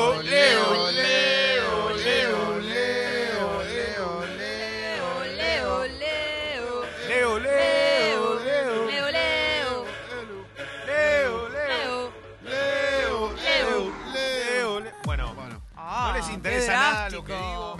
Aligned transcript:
Ole. 0.00 0.39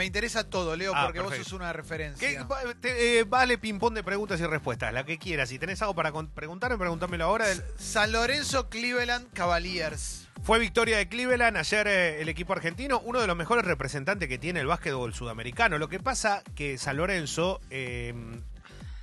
Me 0.01 0.07
interesa 0.07 0.45
todo, 0.49 0.77
Leo, 0.77 0.93
Ah, 0.97 1.05
porque 1.05 1.21
vos 1.21 1.37
sos 1.37 1.53
una 1.53 1.75
referencia. 1.75 2.27
¿Qué- 2.27 2.39
va- 2.45 2.63
te- 2.81 3.19
eh, 3.19 3.25
vale 3.25 3.59
ping-pong 3.59 3.93
de 3.93 4.03
preguntas 4.03 4.41
y 4.41 4.47
respuestas, 4.47 4.95
la 4.95 5.05
que 5.05 5.19
quieras. 5.19 5.51
Si 5.51 5.59
tenés 5.59 5.83
algo 5.83 5.95
para 5.95 6.11
preguntarme, 6.35 6.79
preguntármelo 6.79 7.25
ahora. 7.25 7.45
San 7.79 8.11
Lorenzo, 8.11 8.71
Cleveland, 8.71 9.31
Cavaliers. 9.35 10.27
Fue 10.43 10.59
victoria 10.59 10.97
de 10.97 11.07
Cleveland 11.07 11.59
ayer 11.59 11.87
eh, 11.87 12.23
el 12.23 12.31
equipo 12.31 12.55
argentino, 12.55 12.99
uno 13.05 13.21
de 13.21 13.27
los 13.27 13.37
mejores 13.37 13.63
representantes 13.67 14.27
que 14.27 14.39
tiene 14.39 14.61
el 14.61 14.67
básquetbol 14.67 15.13
sudamericano. 15.13 15.77
Lo 15.77 15.91
que 15.91 16.01
pasa 16.01 16.43
que 16.55 16.79
San 16.79 16.97
Lorenzo 16.97 17.61
eh, 17.69 18.15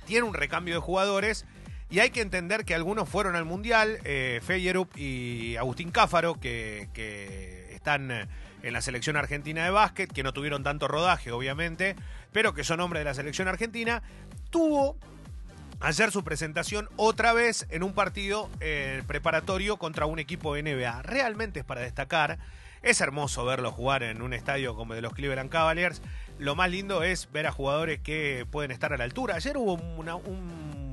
tiene 0.04 0.24
un 0.26 0.34
recambio 0.34 0.74
de 0.74 0.80
jugadores 0.80 1.44
y 1.90 2.00
hay 2.00 2.10
que 2.10 2.22
entender 2.22 2.64
que 2.64 2.74
algunos 2.74 3.08
fueron 3.08 3.36
al 3.36 3.44
Mundial, 3.44 4.00
eh, 4.02 4.40
Feyerup 4.44 4.96
y 4.96 5.54
Agustín 5.54 5.92
Cáfaro, 5.92 6.40
que, 6.40 6.88
que 6.92 7.72
están 7.72 8.28
en 8.62 8.72
la 8.72 8.80
selección 8.82 9.16
argentina 9.16 9.64
de 9.64 9.70
básquet, 9.70 10.12
que 10.12 10.22
no 10.22 10.32
tuvieron 10.32 10.62
tanto 10.62 10.88
rodaje, 10.88 11.30
obviamente, 11.32 11.96
pero 12.32 12.54
que 12.54 12.64
son 12.64 12.80
hombres 12.80 13.00
de 13.00 13.04
la 13.04 13.14
selección 13.14 13.48
argentina. 13.48 14.02
Tuvo 14.50 14.96
ayer 15.80 16.10
su 16.10 16.24
presentación 16.24 16.88
otra 16.96 17.32
vez 17.32 17.66
en 17.70 17.82
un 17.82 17.92
partido 17.92 18.50
eh, 18.60 19.02
preparatorio 19.06 19.76
contra 19.76 20.06
un 20.06 20.18
equipo 20.18 20.54
de 20.54 20.62
NBA. 20.62 21.02
Realmente 21.02 21.60
es 21.60 21.64
para 21.64 21.80
destacar. 21.82 22.38
Es 22.82 23.00
hermoso 23.00 23.44
verlo 23.44 23.72
jugar 23.72 24.02
en 24.04 24.22
un 24.22 24.32
estadio 24.32 24.74
como 24.76 24.92
el 24.92 24.98
de 24.98 25.02
los 25.02 25.12
Cleveland 25.12 25.50
Cavaliers. 25.50 26.00
Lo 26.38 26.54
más 26.54 26.70
lindo 26.70 27.02
es 27.02 27.30
ver 27.32 27.46
a 27.48 27.52
jugadores 27.52 27.98
que 28.00 28.46
pueden 28.50 28.70
estar 28.70 28.92
a 28.92 28.96
la 28.96 29.04
altura. 29.04 29.34
Ayer 29.34 29.56
hubo 29.56 29.74
una- 29.74 30.14
un 30.14 30.87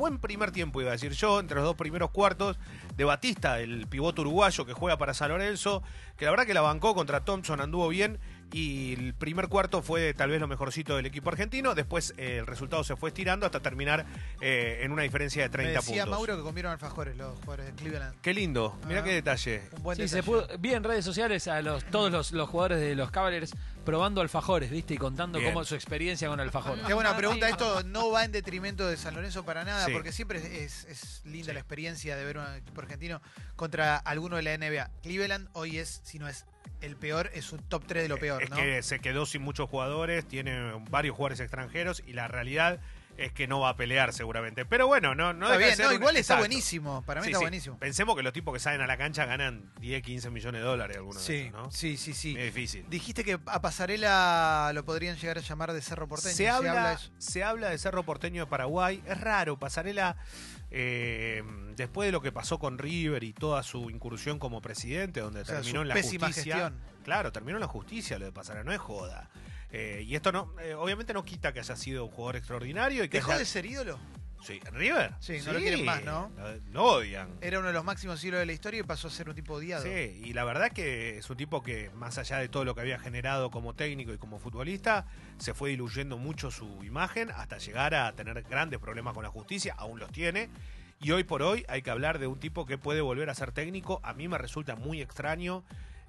buen 0.00 0.18
primer 0.18 0.50
tiempo, 0.50 0.80
iba 0.80 0.88
a 0.88 0.92
decir 0.92 1.12
yo, 1.12 1.38
entre 1.38 1.56
los 1.56 1.64
dos 1.64 1.76
primeros 1.76 2.10
cuartos 2.10 2.58
de 2.96 3.04
Batista, 3.04 3.60
el 3.60 3.86
pivote 3.86 4.22
uruguayo 4.22 4.64
que 4.64 4.72
juega 4.72 4.96
para 4.96 5.12
San 5.12 5.28
Lorenzo, 5.28 5.82
que 6.16 6.24
la 6.24 6.30
verdad 6.30 6.46
que 6.46 6.54
la 6.54 6.62
bancó 6.62 6.94
contra 6.94 7.20
Thompson, 7.20 7.60
anduvo 7.60 7.86
bien 7.88 8.18
y 8.52 8.94
el 8.94 9.14
primer 9.14 9.48
cuarto 9.48 9.82
fue 9.82 10.14
tal 10.14 10.30
vez 10.30 10.40
lo 10.40 10.48
mejorcito 10.48 10.96
del 10.96 11.06
equipo 11.06 11.30
argentino. 11.30 11.74
Después 11.74 12.14
eh, 12.16 12.38
el 12.38 12.46
resultado 12.46 12.82
se 12.84 12.96
fue 12.96 13.10
estirando 13.10 13.46
hasta 13.46 13.60
terminar 13.60 14.06
eh, 14.40 14.80
en 14.82 14.92
una 14.92 15.02
diferencia 15.02 15.42
de 15.42 15.48
Me 15.48 15.52
30 15.52 15.80
decía 15.80 16.02
puntos. 16.04 16.18
Mauro 16.18 16.36
que 16.36 16.42
comieron 16.42 16.72
alfajores 16.72 17.16
los 17.16 17.38
jugadores 17.40 17.66
de 17.66 17.72
Cleveland. 17.74 18.14
Qué 18.22 18.34
lindo, 18.34 18.78
mira 18.86 19.00
Ah. 19.00 19.04
qué 19.04 19.12
detalle. 19.14 19.62
Un 19.76 19.82
buen 19.82 19.96
Sí, 19.96 20.08
se 20.08 20.16
detalle. 20.16 20.46
pudo, 20.46 20.58
vi 20.58 20.74
en 20.74 20.84
redes 20.84 21.04
sociales 21.04 21.46
a 21.48 21.62
los, 21.62 21.84
todos 21.84 22.10
los, 22.10 22.32
los 22.32 22.48
jugadores 22.48 22.80
de 22.80 22.94
los 22.94 23.10
Cavaliers 23.10 23.52
probando 23.84 24.20
alfajores, 24.20 24.70
¿viste? 24.70 24.94
Y 24.94 24.98
contando 24.98 25.38
Bien. 25.38 25.52
cómo 25.52 25.64
su 25.64 25.74
experiencia 25.74 26.28
con 26.28 26.38
alfajor. 26.38 26.78
Qué 26.86 26.92
buena 26.94 27.16
pregunta. 27.16 27.48
Esto 27.48 27.82
no 27.84 28.10
va 28.10 28.24
en 28.24 28.32
detrimento 28.32 28.86
de 28.86 28.96
San 28.96 29.14
Lorenzo 29.14 29.44
para 29.44 29.64
nada, 29.64 29.86
Sí. 29.86 29.92
porque 29.92 30.12
siempre 30.12 30.64
es, 30.64 30.84
es 30.84 31.22
linda 31.24 31.46
Sí. 31.48 31.54
la 31.54 31.60
experiencia 31.60 32.16
de 32.16 32.24
ver 32.24 32.36
un 32.38 32.54
equipo 32.56 32.80
argentino 32.82 33.22
contra 33.56 33.96
alguno 33.96 34.36
de 34.36 34.42
la 34.42 34.52
NBA. 34.54 34.90
Cleveland 35.02 35.48
hoy 35.54 35.78
es, 35.78 36.00
si 36.04 36.18
no 36.18 36.28
es 36.28 36.44
el 36.80 36.96
peor, 36.96 37.30
es 37.34 37.52
un 37.52 37.60
top 37.62 37.84
3 37.86 38.04
de 38.04 38.08
lo 38.08 38.18
peor, 38.18 38.42
es 38.42 38.50
¿no? 38.50 38.56
que 38.56 38.82
se 38.82 39.00
quedó 39.00 39.26
sin 39.26 39.42
muchos 39.42 39.68
jugadores, 39.68 40.26
tiene 40.26 40.72
varios 40.90 41.14
jugadores 41.16 41.40
extranjeros 41.40 42.02
y 42.06 42.12
la 42.14 42.26
realidad 42.28 42.80
es 43.18 43.32
que 43.32 43.46
no 43.46 43.60
va 43.60 43.70
a 43.70 43.76
pelear 43.76 44.14
seguramente. 44.14 44.64
Pero 44.64 44.86
bueno, 44.86 45.14
no, 45.14 45.34
no 45.34 45.44
Está 45.46 45.58
de 45.58 45.64
bien, 45.66 45.78
no, 45.78 45.92
igual 45.92 46.16
está 46.16 46.34
exacto. 46.34 46.40
buenísimo. 46.40 47.02
Para 47.02 47.20
mí 47.20 47.26
Sí, 47.26 47.30
está 47.32 47.38
sí. 47.40 47.44
buenísimo. 47.44 47.78
Pensemos 47.78 48.16
que 48.16 48.22
los 48.22 48.32
tipos 48.32 48.54
que 48.54 48.60
salen 48.60 48.80
a 48.80 48.86
la 48.86 48.96
cancha 48.96 49.26
ganan 49.26 49.70
10, 49.80 50.02
15 50.02 50.30
millones 50.30 50.62
de 50.62 50.66
dólares 50.66 50.96
algunos 50.96 51.26
de 51.26 51.26
Sí, 51.26 51.40
ellos, 51.42 51.52
¿no? 51.52 51.70
sí, 51.70 51.98
sí, 51.98 52.14
sí. 52.14 52.34
Es 52.38 52.46
difícil. 52.54 52.86
Dijiste 52.88 53.22
que 53.22 53.38
a 53.44 53.60
Pasarela 53.60 54.70
lo 54.74 54.86
podrían 54.86 55.16
llegar 55.16 55.36
a 55.36 55.42
llamar 55.42 55.72
de 55.74 55.82
Cerro 55.82 56.08
Porteño. 56.08 56.34
Se 56.34 56.48
habla, 56.48 56.98
se 57.18 57.44
habla 57.44 57.68
de 57.68 57.76
Cerro 57.76 58.04
Porteño 58.04 58.44
de 58.44 58.50
Paraguay. 58.50 59.02
Es 59.06 59.20
raro, 59.20 59.58
Pasarela, 59.58 60.16
eh, 60.70 61.42
después 61.76 62.06
de 62.06 62.12
lo 62.12 62.20
que 62.22 62.32
pasó 62.32 62.58
con 62.58 62.78
River 62.78 63.24
y 63.24 63.32
toda 63.32 63.62
su 63.62 63.90
incursión 63.90 64.38
como 64.38 64.60
presidente, 64.60 65.20
donde 65.20 65.40
O 65.40 65.44
sea, 65.44 65.56
terminó 65.56 65.82
en 65.82 65.88
la 65.88 65.94
pésima 65.94 66.26
justicia. 66.28 66.54
gestión. 66.54 66.80
Claro, 67.04 67.32
terminó 67.32 67.56
en 67.56 67.62
la 67.62 67.66
justicia 67.68 68.18
lo 68.18 68.26
de 68.26 68.32
Pasarela, 68.32 68.64
no 68.64 68.72
es 68.72 68.78
joda. 68.78 69.30
Eh, 69.72 70.04
y 70.06 70.14
esto 70.16 70.32
no, 70.32 70.52
eh, 70.60 70.74
obviamente 70.74 71.12
no 71.14 71.24
quita 71.24 71.52
que 71.52 71.60
haya 71.60 71.76
sido 71.76 72.04
un 72.04 72.10
jugador 72.10 72.36
extraordinario 72.36 73.04
y 73.04 73.08
que 73.08 73.18
¿Dejó 73.18 73.30
haya- 73.32 73.38
de 73.40 73.44
ser 73.46 73.66
ídolo? 73.66 73.98
Sí, 74.42 74.60
¿en 74.64 74.74
River. 74.74 75.14
Sí, 75.20 75.38
no 75.44 75.52
lo 75.52 75.58
quieren 75.58 75.84
más, 75.84 76.02
¿no? 76.04 76.30
Lo, 76.36 76.56
lo 76.72 76.84
odian. 76.84 77.28
Era 77.40 77.58
uno 77.58 77.68
de 77.68 77.74
los 77.74 77.84
máximos 77.84 78.22
ídolos 78.24 78.40
de 78.40 78.46
la 78.46 78.52
historia 78.52 78.80
y 78.80 78.82
pasó 78.82 79.08
a 79.08 79.10
ser 79.10 79.28
un 79.28 79.34
tipo 79.34 79.54
odiado. 79.54 79.82
Sí, 79.82 80.22
y 80.24 80.32
la 80.32 80.44
verdad 80.44 80.70
que 80.72 81.18
es 81.18 81.28
un 81.28 81.36
tipo 81.36 81.62
que, 81.62 81.90
más 81.94 82.18
allá 82.18 82.38
de 82.38 82.48
todo 82.48 82.64
lo 82.64 82.74
que 82.74 82.80
había 82.80 82.98
generado 82.98 83.50
como 83.50 83.74
técnico 83.74 84.12
y 84.12 84.18
como 84.18 84.38
futbolista, 84.38 85.06
se 85.38 85.54
fue 85.54 85.70
diluyendo 85.70 86.18
mucho 86.18 86.50
su 86.50 86.82
imagen 86.84 87.30
hasta 87.30 87.58
llegar 87.58 87.94
a 87.94 88.12
tener 88.12 88.42
grandes 88.42 88.80
problemas 88.80 89.14
con 89.14 89.22
la 89.22 89.30
justicia, 89.30 89.74
aún 89.76 89.98
los 89.98 90.10
tiene. 90.10 90.48
Y 91.02 91.12
hoy 91.12 91.24
por 91.24 91.42
hoy 91.42 91.64
hay 91.68 91.80
que 91.80 91.90
hablar 91.90 92.18
de 92.18 92.26
un 92.26 92.38
tipo 92.38 92.66
que 92.66 92.76
puede 92.76 93.00
volver 93.00 93.30
a 93.30 93.34
ser 93.34 93.52
técnico. 93.52 94.00
A 94.02 94.12
mí 94.12 94.28
me 94.28 94.36
resulta 94.36 94.76
muy 94.76 95.00
extraño. 95.00 95.64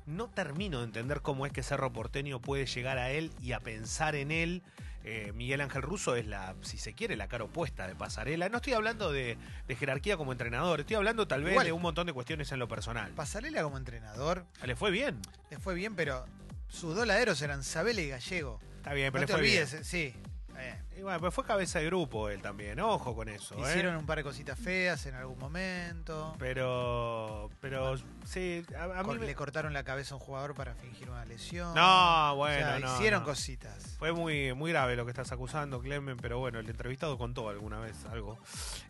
No 0.06 0.30
termino 0.30 0.80
de 0.80 0.86
entender 0.86 1.22
cómo 1.22 1.46
es 1.46 1.54
que 1.54 1.64
Cerro 1.64 1.94
Porteño 1.94 2.42
puede 2.42 2.66
llegar 2.66 2.98
a 2.98 3.12
él 3.12 3.32
y 3.42 3.54
a 3.54 3.62
pensar 3.62 4.16
en 4.16 4.32
él. 4.32 4.64
Eh, 5.04 5.32
Miguel 5.34 5.62
Ángel 5.62 5.82
Russo 5.82 6.16
es 6.16 6.28
la, 6.28 6.56
si 6.62 6.78
se 6.78 6.94
quiere, 6.94 7.16
la 7.16 7.28
cara 7.28 7.44
opuesta 7.46 7.88
de 7.88 7.96
Pasarela. 7.96 8.50
No 8.50 8.58
estoy 8.58 8.74
hablando 8.74 9.12
de, 9.12 9.38
de 9.68 9.76
jerarquía 9.76 10.16
como 10.18 10.32
entrenador, 10.32 10.80
estoy 10.82 10.96
hablando 10.96 11.28
tal 11.28 11.44
vez 11.44 11.54
Igual. 11.54 11.66
de 11.66 11.72
un 11.72 11.82
montón 11.82 12.06
de 12.08 12.14
cuestiones 12.14 12.52
en 12.52 12.60
lo 12.60 12.68
personal. 12.68 13.12
Pasarela 13.14 13.64
como 13.64 13.78
entrenador 13.78 14.46
Le 14.64 14.76
fue 14.76 14.92
bien. 14.92 15.20
le 15.50 15.58
fue 15.58 15.74
bien, 15.74 15.96
pero 15.96 16.26
sus 16.68 16.96
dos 16.96 17.08
laderos 17.08 17.42
eran 17.42 17.64
Sabela 17.64 18.02
y 18.02 18.10
Gallego. 18.10 18.60
Está 18.78 18.94
bien, 18.94 19.12
pero 19.12 19.22
No 19.22 19.22
le 19.22 19.28
te 19.28 19.34
fue 19.34 19.42
olvides, 19.42 19.72
bien. 19.72 19.82
eh, 19.82 19.86
sí. 19.86 20.14
Eh, 20.62 20.78
Y 20.98 21.02
bueno, 21.02 21.20
pero 21.20 21.32
fue 21.32 21.44
cabeza 21.44 21.80
de 21.80 21.86
grupo 21.88 22.30
él 22.30 22.42
también, 22.42 22.80
ojo 22.80 23.16
con 23.16 23.28
eso. 23.30 23.56
¿eh? 23.56 23.62
hicieron 23.62 23.96
un 23.96 24.06
par 24.06 24.18
de 24.20 24.24
cositas 24.24 24.58
feas 24.60 25.06
en 25.06 25.16
algún 25.16 25.40
momento. 25.40 26.36
Pero, 26.38 27.50
pero, 27.60 27.96
sí, 28.26 28.64
a, 28.78 29.00
a 29.00 29.04
mí 29.04 29.18
me- 29.18 29.26
Le 29.26 29.36
cortaron 29.36 29.74
la 29.74 29.84
cabeza 29.84 30.14
a 30.14 30.18
un 30.18 30.24
jugador 30.24 30.54
para 30.54 30.76
fingir 30.76 31.10
una 31.10 31.26
lesión. 31.26 31.74
No, 31.74 32.34
O 32.34 32.36
bueno, 32.38 32.66
sea, 32.68 32.80
no, 32.80 32.94
hicieron 32.96 33.22
no. 33.22 33.26
cositas. 33.26 33.96
Fue 33.98 34.12
muy, 34.12 34.54
muy 34.54 34.72
grave 34.72 34.96
lo 34.96 35.06
que 35.06 35.12
estás 35.12 35.32
acusando, 35.32 35.80
Clemen, 35.82 36.18
pero 36.18 36.40
bueno, 36.40 36.60
el 36.60 36.70
entrevistado 36.70 37.18
contó 37.18 37.50
alguna 37.50 37.80
vez 37.80 37.96
algo. 38.12 38.38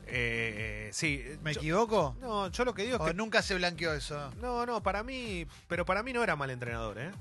Eh, 0.07 0.89
sí. 0.93 1.23
¿Me 1.41 1.53
yo- 1.53 1.59
equivoco? 1.61 2.15
No, 2.19 2.49
yo 2.49 2.65
lo 2.65 2.73
que 2.73 2.83
digo 2.83 2.95
es 2.97 3.01
¿O 3.01 3.05
que... 3.05 3.13
nunca 3.13 3.41
se 3.41 3.55
blanqueó 3.55 3.93
eso? 3.93 4.31
No, 4.41 4.65
no, 4.65 4.81
para 4.83 5.03
mí, 5.03 5.45
pero 5.67 5.85
para 5.85 6.03
mí 6.03 6.11
no 6.13 6.23
era 6.23 6.35
mal 6.35 6.49
entrenador, 6.49 6.97
¿eh? 6.99 7.11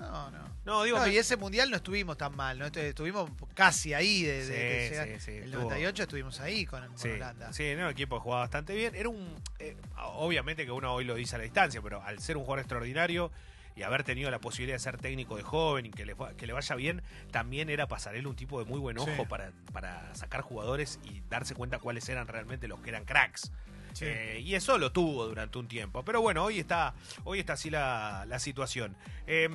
No, 0.00 0.30
no. 0.30 0.50
No, 0.64 0.82
digo 0.84 0.98
No, 0.98 1.04
que- 1.04 1.12
y 1.12 1.16
ese 1.18 1.36
mundial 1.36 1.70
no 1.70 1.76
estuvimos 1.76 2.16
tan 2.18 2.36
mal, 2.36 2.58
¿no? 2.58 2.66
Este- 2.66 2.88
Estuvimos 2.90 3.30
casi 3.54 3.94
ahí 3.94 4.22
de, 4.22 4.44
de- 4.46 4.88
Sí, 4.88 4.94
de 4.94 5.18
sí, 5.18 5.24
sí, 5.24 5.30
El 5.38 5.44
estuvo- 5.44 5.62
98 5.62 6.02
estuvimos 6.02 6.40
ahí 6.40 6.66
con, 6.66 6.86
con 6.94 7.10
Holanda. 7.12 7.52
sí, 7.52 7.64
era 7.64 7.84
un 7.86 7.90
equipo 7.90 8.20
jugaba 8.20 8.42
bastante 8.42 8.74
bien. 8.74 8.94
Era 8.94 9.08
un. 9.08 9.34
eh, 9.58 9.76
obviamente 10.14 10.64
que 10.64 10.72
uno 10.72 10.92
hoy 10.94 11.04
lo 11.04 11.14
dice 11.14 11.36
a 11.36 11.38
la 11.38 11.44
distancia, 11.44 11.80
pero 11.82 12.02
al 12.02 12.20
ser 12.20 12.36
un 12.36 12.42
jugador 12.44 12.60
extraordinario 12.60 13.30
y 13.76 13.82
haber 13.82 14.02
tenido 14.04 14.30
la 14.30 14.38
posibilidad 14.40 14.74
de 14.74 14.80
ser 14.80 14.98
técnico 14.98 15.36
de 15.36 15.42
joven 15.42 15.86
y 15.86 15.90
que 15.90 16.04
le, 16.04 16.14
que 16.36 16.46
le 16.46 16.52
vaya 16.52 16.74
bien, 16.74 17.02
también 17.30 17.70
era 17.70 17.86
pasarle 17.88 18.26
un 18.26 18.36
tipo 18.36 18.58
de 18.62 18.66
muy 18.68 18.78
buen 18.78 18.98
ojo 18.98 19.26
para, 19.28 19.52
para 19.72 20.14
sacar 20.14 20.42
jugadores 20.42 20.98
y 21.04 21.22
darse 21.30 21.54
cuenta 21.54 21.78
cuáles 21.78 22.06
eran 22.08 22.26
realmente 22.28 22.68
los 22.68 22.80
que 22.80 22.90
eran 22.90 23.04
cracks. 23.04 23.50
Eh, 24.00 24.40
y 24.44 24.54
eso 24.54 24.78
lo 24.78 24.92
tuvo 24.92 25.26
durante 25.26 25.58
un 25.58 25.68
tiempo. 25.68 26.04
Pero 26.04 26.20
bueno, 26.20 26.44
hoy 26.44 26.58
está, 26.58 26.94
hoy 27.24 27.40
está 27.40 27.54
así 27.54 27.70
la, 27.70 28.24
la 28.26 28.38
situación. 28.38 28.96
Eh, 29.26 29.48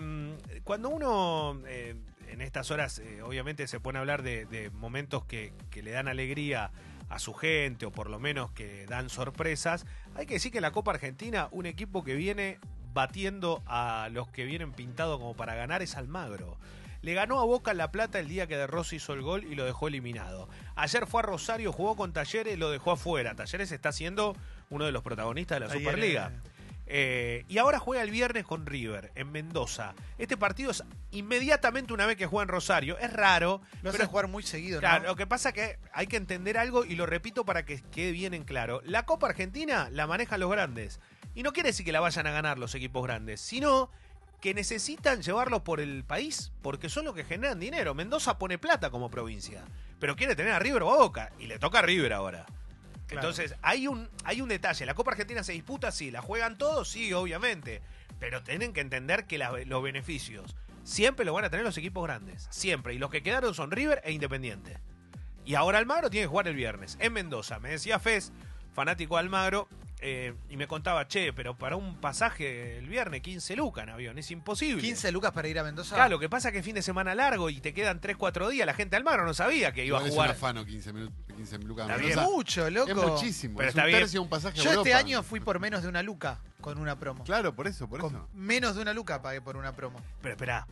cuando 0.64 0.90
uno 0.90 1.62
eh, 1.68 1.96
en 2.28 2.42
estas 2.42 2.72
horas, 2.72 3.00
eh, 3.00 3.22
obviamente, 3.22 3.68
se 3.68 3.80
pone 3.80 3.98
a 3.98 4.02
hablar 4.02 4.24
de, 4.24 4.70
momentos 4.74 5.26
que, 5.26 5.54
que 5.72 5.84
le 5.84 5.92
dan 5.92 6.08
alegría 6.08 6.72
a 7.10 7.20
su 7.20 7.34
gente 7.34 7.86
o 7.86 7.92
por 7.92 8.10
lo 8.10 8.20
menos 8.20 8.52
que 8.52 8.86
dan 8.88 9.10
sorpresas, 9.10 9.86
hay 10.16 10.26
que 10.26 10.36
decir 10.36 10.52
que 10.52 10.62
la 10.62 10.72
Copa 10.72 10.92
Argentina 10.92 11.50
un 11.52 11.66
equipo 11.66 12.04
que 12.04 12.16
viene 12.16 12.58
batiendo 12.94 13.62
a 13.68 14.10
los 14.12 14.28
que 14.30 14.46
vienen 14.46 14.72
pintados 14.72 15.20
como 15.20 15.36
para 15.36 15.56
ganar 15.56 15.82
es 15.82 15.96
Almagro. 15.96 16.58
Le 17.06 17.14
ganó 17.14 17.40
a 17.40 17.46
Boca 17.46 17.76
La 17.76 17.92
Plata 17.92 18.18
el 18.20 18.28
día 18.28 18.48
que 18.48 18.58
De 18.58 18.66
Rossi 18.66 18.96
hizo 18.96 19.14
el 19.14 19.22
gol 19.22 19.44
y 19.44 19.54
lo 19.54 19.64
dejó 19.64 19.88
eliminado. 19.90 20.50
Ayer 20.76 21.06
fue 21.06 21.20
a 21.20 21.22
Rosario, 21.22 21.72
jugó 21.72 21.96
con 21.96 22.14
Talleres, 22.14 22.58
lo 22.58 22.72
dejó 22.72 22.94
afuera. 22.94 23.36
Talleres 23.36 23.72
está 23.72 23.92
siendo 23.92 24.36
uno 24.72 24.86
de 24.86 24.92
los 24.92 25.04
protagonistas 25.04 25.58
de 25.58 25.68
la 25.68 25.72
Ayer, 25.72 25.84
Superliga. 25.84 26.32
eh, 26.34 26.50
Eh, 26.88 27.46
y 27.48 27.60
ahora 27.60 27.78
juega 27.78 28.02
el 28.04 28.10
viernes 28.10 28.44
con 28.44 28.66
River, 28.66 29.12
en 29.14 29.32
Mendoza. 29.32 29.94
Este 30.18 30.36
partido 30.36 30.72
es 30.72 30.84
inmediatamente 31.12 31.94
una 31.94 32.08
vez 32.08 32.18
que 32.18 32.26
juega 32.26 32.44
en 32.44 32.50
Rosario. 32.50 32.98
Es 32.98 33.14
raro, 33.14 33.62
Lo 33.84 33.92
pero 33.92 34.08
jugar 34.08 34.28
muy 34.28 34.42
seguido, 34.42 34.80
Claro, 34.80 35.04
¿no? 35.04 35.10
lo 35.10 35.16
que 35.16 35.28
pasa 35.28 35.52
que 35.52 35.78
hay 35.94 36.08
que 36.08 36.18
entender 36.18 36.58
algo 36.58 36.86
y 36.86 36.96
lo 36.96 37.06
repito 37.06 37.46
para 37.46 37.66
que 37.66 37.82
quede 37.92 38.12
bien 38.14 38.34
en 38.34 38.44
claro. 38.46 38.82
La 38.84 39.04
Copa 39.06 39.28
Argentina 39.28 39.90
la 39.92 40.08
manejan 40.08 40.40
los 40.40 40.50
grandes. 40.50 41.00
Y 41.36 41.44
no 41.44 41.54
quiere 41.54 41.70
decir 41.70 41.86
que 41.86 41.92
la 41.92 42.00
vayan 42.00 42.26
a 42.28 42.32
ganar 42.32 42.58
los 42.58 42.74
equipos 42.76 43.04
grandes, 43.04 43.42
sino 43.42 43.92
que 44.46 44.54
necesitan 44.54 45.24
llevarlos 45.24 45.64
por 45.64 45.80
el 45.80 46.04
país 46.04 46.52
porque 46.62 46.88
son 46.88 47.06
los 47.06 47.16
que 47.16 47.24
generan 47.24 47.60
dinero. 47.60 47.96
Mendoza 47.96 48.38
pone 48.38 48.60
plata 48.60 48.92
como 48.92 49.10
provincia, 49.10 49.64
pero 50.00 50.16
quiere 50.16 50.36
tener 50.36 50.52
a 50.52 50.60
River 50.60 50.84
o 50.84 50.94
a 50.94 50.98
Boca 50.98 51.32
y 51.40 51.48
le 51.48 51.58
toca 51.58 51.80
a 51.80 51.82
River 51.82 52.14
ahora. 52.14 52.46
Claro. 53.08 53.28
Entonces, 53.28 53.56
hay 53.64 53.88
un, 53.88 54.08
hay 54.24 54.42
un 54.42 54.48
detalle. 54.50 54.86
La 54.86 54.94
Copa 54.94 55.10
Argentina 55.10 55.44
se 55.44 55.54
disputa, 55.54 55.92
sí. 55.92 56.12
La 56.12 56.22
juegan 56.22 56.60
todos, 56.60 56.88
sí, 56.90 57.12
obviamente. 57.12 57.82
Pero 58.20 58.44
tienen 58.44 58.72
que 58.72 58.82
entender 58.82 59.26
que 59.26 59.40
la- 59.40 59.50
los 59.66 59.82
beneficios 59.82 60.56
siempre 60.84 61.26
lo 61.26 61.34
van 61.34 61.46
a 61.46 61.50
tener 61.50 61.66
los 61.66 61.80
equipos 61.80 62.04
grandes. 62.04 62.48
Siempre. 62.52 62.94
Y 62.94 63.00
los 63.00 63.10
que 63.10 63.24
quedaron 63.24 63.56
son 63.56 63.72
River 63.72 64.00
e 64.06 64.12
Independiente. 64.12 64.78
Y 65.44 65.56
ahora 65.56 65.80
Almagro 65.80 66.12
tiene 66.12 66.26
que 66.26 66.30
jugar 66.30 66.48
el 66.48 66.56
viernes 66.56 66.98
en 67.02 67.14
Mendoza. 67.14 67.58
Me 67.58 67.70
decía 67.70 67.98
Fez, 67.98 68.32
fanático 68.76 69.16
de 69.16 69.22
Almagro, 69.22 69.68
eh, 70.08 70.34
y 70.50 70.58
me 70.58 70.68
contaba, 70.68 71.08
che, 71.08 71.34
pero 71.34 71.58
para 71.58 71.76
un 71.76 72.00
pasaje 72.00 72.78
el 72.78 72.88
viernes 72.88 73.22
15 73.22 73.56
lucas 73.56 73.84
en 73.86 73.90
avión, 73.90 74.18
es 74.20 74.30
imposible. 74.30 74.80
15 74.82 75.12
lucas 75.12 75.32
para 75.32 75.48
ir 75.48 75.58
a 75.58 75.64
Mendoza. 75.64 75.96
Claro, 75.96 76.12
lo 76.12 76.20
que 76.20 76.30
pasa 76.30 76.50
es 76.50 76.52
que 76.54 76.60
es 76.60 76.66
fin 76.66 76.76
de 76.76 76.82
semana 76.84 77.16
largo 77.16 77.50
y 77.50 77.60
te 77.60 77.74
quedan 77.74 78.00
3-4 78.00 78.50
días. 78.50 78.66
La 78.68 78.74
gente 78.76 78.92
de 78.92 78.98
Almagro 78.98 79.26
no 79.26 79.34
sabía 79.34 79.72
que 79.72 79.84
iba 79.84 79.98
Igual 79.98 80.04
a 80.04 80.08
es 80.08 80.14
jugar. 80.14 80.30
un 80.30 80.36
afano 80.36 80.66
15 80.66 80.94
minutos, 80.94 81.16
15 81.36 81.58
lucas. 81.60 81.90
Está 81.90 81.98
bien. 82.02 82.20
mucho, 82.20 82.70
loco. 82.70 82.90
Es 82.92 82.96
muchísimo. 82.96 83.58
Pero 83.58 83.70
es 83.70 83.74
está 83.76 83.82
un 83.82 83.88
bien. 83.88 84.00
tercio 84.00 84.20
de 84.20 84.24
un 84.24 84.30
pasaje 84.30 84.60
a 84.60 84.64
Yo 84.64 84.72
este 84.74 84.94
año 84.94 85.24
fui 85.24 85.40
por 85.40 85.60
menos 85.60 85.82
de 85.82 85.88
una 85.90 86.04
luca 86.04 86.40
con 86.62 86.78
una 86.78 87.00
promo. 87.00 87.24
Claro, 87.24 87.56
por 87.56 87.68
eso, 87.68 87.90
por 87.90 88.00
Con 88.02 88.16
eso. 88.16 88.30
menos 88.34 88.76
de 88.76 88.82
una 88.84 88.94
luca 88.94 89.22
pagué 89.22 89.42
por 89.42 89.58
una 89.58 89.74
promo. 89.74 90.00
Pero 90.22 90.34
espera, 90.36 90.68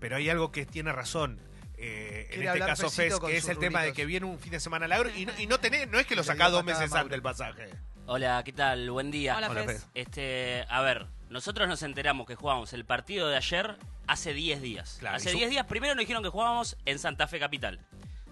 pero 0.00 0.16
hay 0.16 0.30
algo 0.30 0.50
que 0.50 0.64
tiene 0.66 0.92
razón. 0.92 1.38
eh, 1.80 2.22
en 2.22 2.26
Quiere 2.28 2.34
este 2.46 2.48
hablar 2.48 2.68
caso, 2.70 2.82
Fecito 2.90 3.02
Fez, 3.02 3.20
con 3.20 3.30
que 3.30 3.36
es 3.36 3.42
sus 3.44 3.50
el 3.50 3.58
tema 3.58 3.78
de 3.80 3.84
rulitos. 3.86 3.96
que 3.96 4.06
viene 4.06 4.26
un 4.26 4.38
fin 4.40 4.50
de 4.50 4.58
semana 4.60 4.88
largo 4.88 5.10
y 5.14 5.26
no, 5.26 5.32
y 5.38 5.46
no 5.46 5.60
tenés, 5.60 5.88
no 5.88 5.98
es 6.00 6.06
que 6.06 6.16
lo 6.16 6.22
Le 6.22 6.26
sacás 6.26 6.48
dio 6.48 6.56
dos 6.56 6.64
patada 6.64 6.80
meses 6.80 6.94
antes 6.96 7.14
el 7.14 7.22
pasaje. 7.22 7.70
Hola, 8.10 8.42
¿qué 8.42 8.52
tal? 8.52 8.90
Buen 8.90 9.10
día. 9.10 9.36
Hola, 9.36 9.50
Hola, 9.50 9.64
Fez. 9.64 9.82
Fez. 9.82 9.86
Este, 9.94 10.64
a 10.70 10.80
ver, 10.80 11.06
nosotros 11.28 11.68
nos 11.68 11.82
enteramos 11.82 12.26
que 12.26 12.36
jugamos 12.36 12.72
el 12.72 12.86
partido 12.86 13.28
de 13.28 13.36
ayer 13.36 13.76
hace 14.06 14.32
10 14.32 14.62
días. 14.62 14.96
Claro, 14.98 15.16
hace 15.16 15.28
y 15.28 15.32
su- 15.32 15.38
10 15.38 15.50
días 15.50 15.66
primero 15.66 15.94
nos 15.94 16.00
dijeron 16.02 16.22
que 16.22 16.30
jugábamos 16.30 16.76
en 16.86 16.98
Santa 16.98 17.26
Fe 17.28 17.38
Capital. 17.38 17.80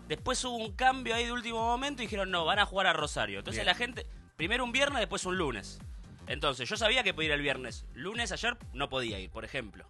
Después 0.08 0.42
hubo 0.44 0.56
un 0.56 0.72
cambio 0.72 1.14
ahí 1.14 1.26
de 1.26 1.32
último 1.32 1.58
momento 1.62 2.00
y 2.02 2.06
dijeron, 2.06 2.30
no, 2.30 2.44
van 2.46 2.58
a 2.58 2.64
jugar 2.64 2.86
a 2.86 2.92
Rosario. 2.94 3.40
Entonces 3.40 3.64
Bien. 3.64 3.66
la 3.66 3.74
gente, 3.74 4.06
primero 4.36 4.64
un 4.64 4.72
viernes, 4.72 5.00
después 5.00 5.26
un 5.26 5.36
lunes. 5.36 5.78
Entonces 6.26 6.66
yo 6.68 6.76
sabía 6.76 7.02
que 7.02 7.12
podía 7.12 7.26
ir 7.28 7.32
el 7.34 7.42
viernes. 7.42 7.84
Lunes 7.92 8.32
ayer 8.32 8.56
no 8.72 8.88
podía 8.88 9.18
ir, 9.18 9.30
por 9.30 9.44
ejemplo. 9.44 9.84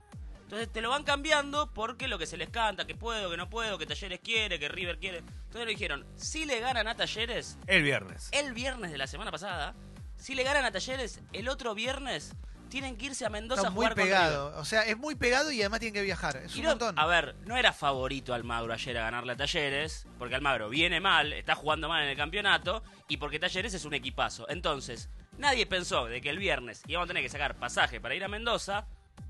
Entonces 0.47 0.73
te 0.73 0.81
lo 0.81 0.91
van 0.91 1.03
cambiando 1.03 1.73
porque 1.75 2.07
lo 2.07 2.19
que 2.19 2.27
se 2.27 2.37
les 2.37 2.49
canta, 2.51 2.87
que 2.87 2.95
puedo, 2.95 3.29
que 3.31 3.37
no 3.37 3.51
puedo, 3.51 3.79
que 3.79 3.87
Talleres 3.87 4.21
quiere, 4.23 4.61
que 4.61 4.69
River 4.69 4.99
quiere. 5.01 5.19
Entonces 5.19 5.65
le 5.67 5.73
dijeron, 5.73 6.07
si 6.15 6.45
le 6.45 6.61
ganan 6.61 6.87
a 6.87 6.95
Talleres, 6.95 7.59
El 7.67 7.83
viernes. 7.83 8.29
el 8.33 8.53
viernes 8.55 8.93
de 8.93 8.99
la 8.99 9.09
semana 9.09 9.33
pasada, 9.33 9.75
si 10.17 10.37
le 10.37 10.45
ganan 10.45 10.65
a 10.65 10.71
Talleres, 10.71 11.21
el 11.33 11.49
otro 11.49 11.75
viernes 11.75 12.33
tienen 12.69 12.97
que 12.97 13.07
irse 13.07 13.27
a 13.27 13.29
Mendoza 13.29 13.63
Está 13.63 13.69
a 13.69 13.71
muy 13.73 13.79
jugar 13.87 13.95
con 13.97 14.05
pegado. 14.05 14.57
O 14.59 14.65
sea, 14.65 14.83
es 14.83 14.97
muy 14.97 15.17
pegado 15.17 15.51
y 15.51 15.61
además 15.61 15.81
tienen 15.81 15.95
que 15.95 16.03
viajar. 16.03 16.37
Es. 16.37 16.55
Y 16.55 16.59
un 16.61 16.65
no- 16.65 16.71
montón. 16.71 16.97
a 16.99 17.07
ver, 17.07 17.35
no 17.45 17.57
era 17.57 17.73
favorito 17.73 18.33
Almagro 18.33 18.73
ayer 18.73 18.97
a 18.99 19.03
ganarle 19.03 19.33
a 19.33 19.37
Talleres, 19.37 20.07
porque 20.19 20.37
Almagro 20.37 20.69
viene 20.69 21.01
mal, 21.01 21.33
está 21.33 21.57
jugando 21.57 21.89
mal 21.89 22.05
en 22.05 22.11
el 22.11 22.17
campeonato, 22.17 22.85
y 23.09 23.17
porque 23.17 23.39
Talleres 23.41 23.75
es 23.75 23.85
un 23.85 23.95
equipazo. 23.95 24.49
Entonces, 24.49 25.09
nadie 25.39 25.67
pensó 25.67 26.07
de 26.07 26.21
que 26.21 26.31
el 26.31 26.39
viernes 26.39 26.83
íbamos 26.87 27.07
a 27.07 27.09
tener 27.09 27.23
que 27.25 27.29
sacar 27.31 27.57
pasaje 27.57 28.01
para 28.01 28.15
ir 28.15 28.23
a 28.25 28.29
Mendoza. 28.29 28.87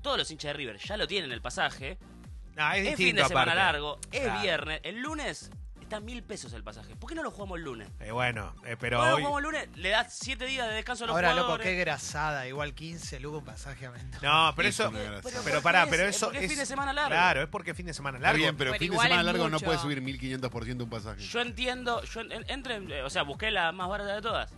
Todos 0.07 0.19
los 0.19 0.31
hinchas 0.31 0.49
de 0.49 0.53
River 0.53 0.77
ya 0.77 0.95
lo 0.95 1.05
tienen 1.05 1.33
el 1.33 1.41
pasaje. 1.41 1.97
Es 2.55 2.77
Es, 2.77 2.83
distinto 2.83 2.97
fin 2.97 3.15
de 3.17 3.23
semana 3.25 3.51
aparte. 3.51 3.55
largo, 3.73 3.99
es 4.09 4.21
Claro. 4.21 4.41
viernes. 4.41 4.79
El 4.83 4.99
lunes 5.01 5.51
está 5.81 5.99
mil 5.99 6.23
pesos 6.23 6.53
el 6.53 6.63
pasaje. 6.63 6.95
¿Por 6.95 7.09
qué 7.09 7.15
no 7.15 7.23
lo 7.23 7.29
jugamos 7.31 7.57
el 7.57 7.65
lunes? 7.65 7.89
Eh, 7.99 8.11
bueno, 8.11 8.55
eh, 8.65 8.77
pero 8.79 8.99
Bueno, 8.99 9.15
hoy... 9.15 9.21
jugamos 9.21 9.39
el 9.39 9.43
lunes, 9.43 9.77
le 9.77 9.89
das 9.89 10.13
siete 10.17 10.45
días 10.45 10.65
de 10.69 10.75
descanso 10.75 11.03
a 11.03 11.07
los 11.07 11.15
Ahora, 11.17 11.31
loco, 11.31 11.41
jugadores. 11.43 11.67
qué 11.67 11.75
grasada. 11.75 12.47
Igual 12.47 12.73
15 12.73 13.19
lucas 13.19 13.39
un 13.39 13.45
pasaje 13.45 13.85
a 13.85 13.91
Mendoza. 13.91 14.25
No, 14.25 14.53
pero 14.55 14.69
Eso 14.69 14.83
eso... 14.83 14.91
Pero, 15.43 15.55
¿por 15.55 15.61
pará, 15.63 15.83
qué 15.83 15.89
pero 15.91 16.03
es? 16.07 16.15
eso 16.15 16.27
Porque 16.27 16.45
es 16.45 16.49
fin 16.51 16.59
de 16.59 16.65
semana 16.65 16.93
largo. 16.93 17.09
Claro, 17.09 17.41
es 17.43 17.49
porque 17.49 17.71
es 17.71 17.77
fin 17.77 17.85
de 17.87 17.93
semana 17.93 18.17
Está 18.17 18.27
largo. 18.29 18.37
bien, 18.43 18.55
pero 18.55 18.71
Pero 18.71 18.79
fin 18.79 18.91
de 18.91 18.97
semana 18.99 19.23
largo 19.23 19.49
no 19.49 19.59
puede 19.59 19.77
subir 19.77 20.01
1500% 20.01 20.83
un 20.83 20.89
pasaje. 20.89 21.21
Yo 21.21 21.41
entiendo, 21.41 22.01
yo 22.03 22.21
en- 22.21 22.49
entren, 22.49 22.89
eh, 22.91 23.03
o 23.03 23.09
sea, 23.09 23.23
busqué 23.23 23.51
la 23.51 23.73
más 23.73 23.89
barata 23.89 24.15
de 24.15 24.21
todas. 24.21 24.53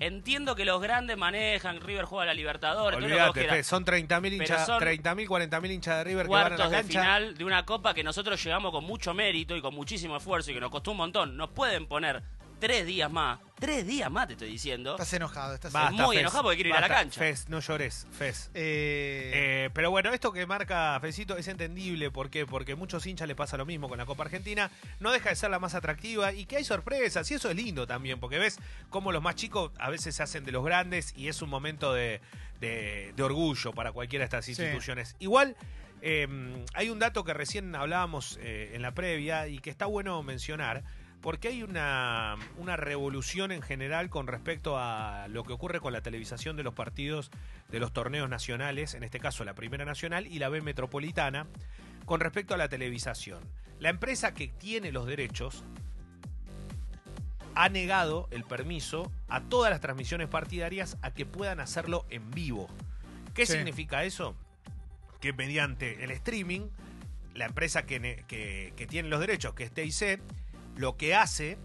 Entiendo 0.00 0.56
que 0.56 0.64
los 0.64 0.82
grandes 0.82 1.16
manejan, 1.16 1.80
River 1.80 2.04
juega 2.04 2.24
a 2.24 2.26
la 2.26 2.34
Libertadores, 2.34 2.98
Olvídate. 2.98 3.48
Fe, 3.48 3.62
son 3.62 3.84
30.000 3.84 4.20
Pero 4.20 4.34
hinchas, 4.34 4.66
son 4.66 4.82
30.000, 4.82 5.26
40.000 5.28 5.70
hinchas 5.72 5.98
de 5.98 6.04
River 6.04 6.26
que 6.26 6.32
van 6.32 6.52
a 6.52 6.56
la 6.56 6.68
de 6.68 6.76
cancha. 6.76 7.00
final 7.00 7.38
de 7.38 7.44
una 7.44 7.64
copa 7.64 7.94
que 7.94 8.02
nosotros 8.02 8.42
llegamos 8.42 8.72
con 8.72 8.84
mucho 8.84 9.14
mérito 9.14 9.56
y 9.56 9.60
con 9.60 9.72
muchísimo 9.72 10.16
esfuerzo 10.16 10.50
y 10.50 10.54
que 10.54 10.60
nos 10.60 10.70
costó 10.70 10.90
un 10.90 10.96
montón. 10.96 11.36
Nos 11.36 11.50
pueden 11.50 11.86
poner 11.86 12.22
tres 12.58 12.86
días 12.86 13.10
más, 13.10 13.38
tres 13.58 13.86
días 13.86 14.10
más 14.10 14.26
te 14.26 14.32
estoy 14.34 14.48
diciendo. 14.48 14.92
Estás 14.92 15.12
enojado, 15.12 15.54
estás 15.54 15.72
Basta, 15.72 15.90
muy 16.06 16.16
Fez, 16.16 16.22
enojado 16.22 16.42
porque 16.44 16.56
quiero 16.56 16.70
ir 16.70 16.76
a 16.76 16.80
la 16.80 16.88
cancha. 16.88 17.18
Fez, 17.18 17.48
no 17.48 17.60
llores, 17.60 18.06
Fez. 18.12 18.50
Eh, 18.54 19.30
Eh, 19.34 19.70
pero 19.74 19.90
bueno, 19.90 20.12
esto 20.12 20.32
que 20.32 20.46
marca 20.46 20.98
Fecito 21.00 21.36
es 21.36 21.48
entendible. 21.48 22.10
¿Por 22.10 22.30
qué? 22.30 22.46
Porque 22.46 22.74
muchos 22.74 23.06
hinchas 23.06 23.28
le 23.28 23.34
pasa 23.34 23.56
lo 23.56 23.66
mismo 23.66 23.88
con 23.88 23.98
la 23.98 24.06
Copa 24.06 24.24
Argentina. 24.24 24.70
No 25.00 25.10
deja 25.12 25.30
de 25.30 25.36
ser 25.36 25.50
la 25.50 25.58
más 25.58 25.74
atractiva 25.74 26.32
y 26.32 26.46
que 26.46 26.56
hay 26.56 26.64
sorpresas. 26.64 27.30
Y 27.30 27.34
eso 27.34 27.50
es 27.50 27.56
lindo 27.56 27.86
también, 27.86 28.20
porque 28.20 28.38
ves 28.38 28.58
cómo 28.90 29.12
los 29.12 29.22
más 29.22 29.34
chicos 29.34 29.72
a 29.78 29.90
veces 29.90 30.14
se 30.16 30.22
hacen 30.22 30.44
de 30.44 30.52
los 30.52 30.64
grandes 30.64 31.12
y 31.16 31.28
es 31.28 31.42
un 31.42 31.50
momento 31.50 31.92
de, 31.92 32.20
de- 32.60 33.12
de 33.16 33.22
orgullo 33.22 33.72
para 33.72 33.92
cualquiera 33.92 34.22
de 34.22 34.26
estas 34.26 34.44
Sí. 34.46 34.52
instituciones. 34.52 35.16
Igual, 35.18 35.56
eh, 36.02 36.26
hay 36.74 36.90
un 36.90 36.98
dato 36.98 37.24
que 37.24 37.32
recién 37.34 37.74
hablábamos 37.74 38.38
eh, 38.42 38.72
en 38.74 38.82
la 38.82 38.92
previa 38.92 39.48
y 39.48 39.58
que 39.58 39.70
está 39.70 39.86
bueno 39.86 40.22
mencionar. 40.22 40.82
Porque 41.24 41.48
hay 41.48 41.62
una, 41.62 42.36
una 42.58 42.76
revolución 42.76 43.50
en 43.50 43.62
general 43.62 44.10
con 44.10 44.26
respecto 44.26 44.76
a 44.78 45.26
lo 45.28 45.42
que 45.42 45.54
ocurre 45.54 45.80
con 45.80 45.94
la 45.94 46.02
televisación 46.02 46.54
de 46.54 46.62
los 46.62 46.74
partidos 46.74 47.30
de 47.70 47.80
los 47.80 47.94
torneos 47.94 48.28
nacionales, 48.28 48.92
en 48.92 49.04
este 49.04 49.20
caso 49.20 49.42
la 49.42 49.54
Primera 49.54 49.86
Nacional 49.86 50.26
y 50.26 50.38
la 50.38 50.50
B 50.50 50.60
Metropolitana, 50.60 51.46
con 52.04 52.20
respecto 52.20 52.52
a 52.52 52.58
la 52.58 52.68
televisación. 52.68 53.40
La 53.80 53.88
empresa 53.88 54.34
que 54.34 54.48
tiene 54.48 54.92
los 54.92 55.06
derechos 55.06 55.64
ha 57.54 57.70
negado 57.70 58.28
el 58.30 58.44
permiso 58.44 59.10
a 59.28 59.40
todas 59.40 59.70
las 59.70 59.80
transmisiones 59.80 60.28
partidarias 60.28 60.98
a 61.00 61.10
que 61.12 61.24
puedan 61.24 61.58
hacerlo 61.58 62.04
en 62.10 62.30
vivo. 62.32 62.68
¿Qué 63.32 63.46
Sí. 63.46 63.54
significa 63.54 64.04
eso? 64.04 64.36
Que 65.22 65.32
mediante 65.32 66.04
el 66.04 66.10
streaming, 66.10 66.68
la 67.32 67.46
empresa 67.46 67.86
que- 67.86 68.24
que 68.76 68.86
tiene 68.86 69.08
los 69.08 69.20
derechos, 69.20 69.54
que 69.54 69.64
es 69.64 69.72
TIC, 69.72 70.20
lo 70.76 70.96
que 70.96 71.14
hace 71.14 71.58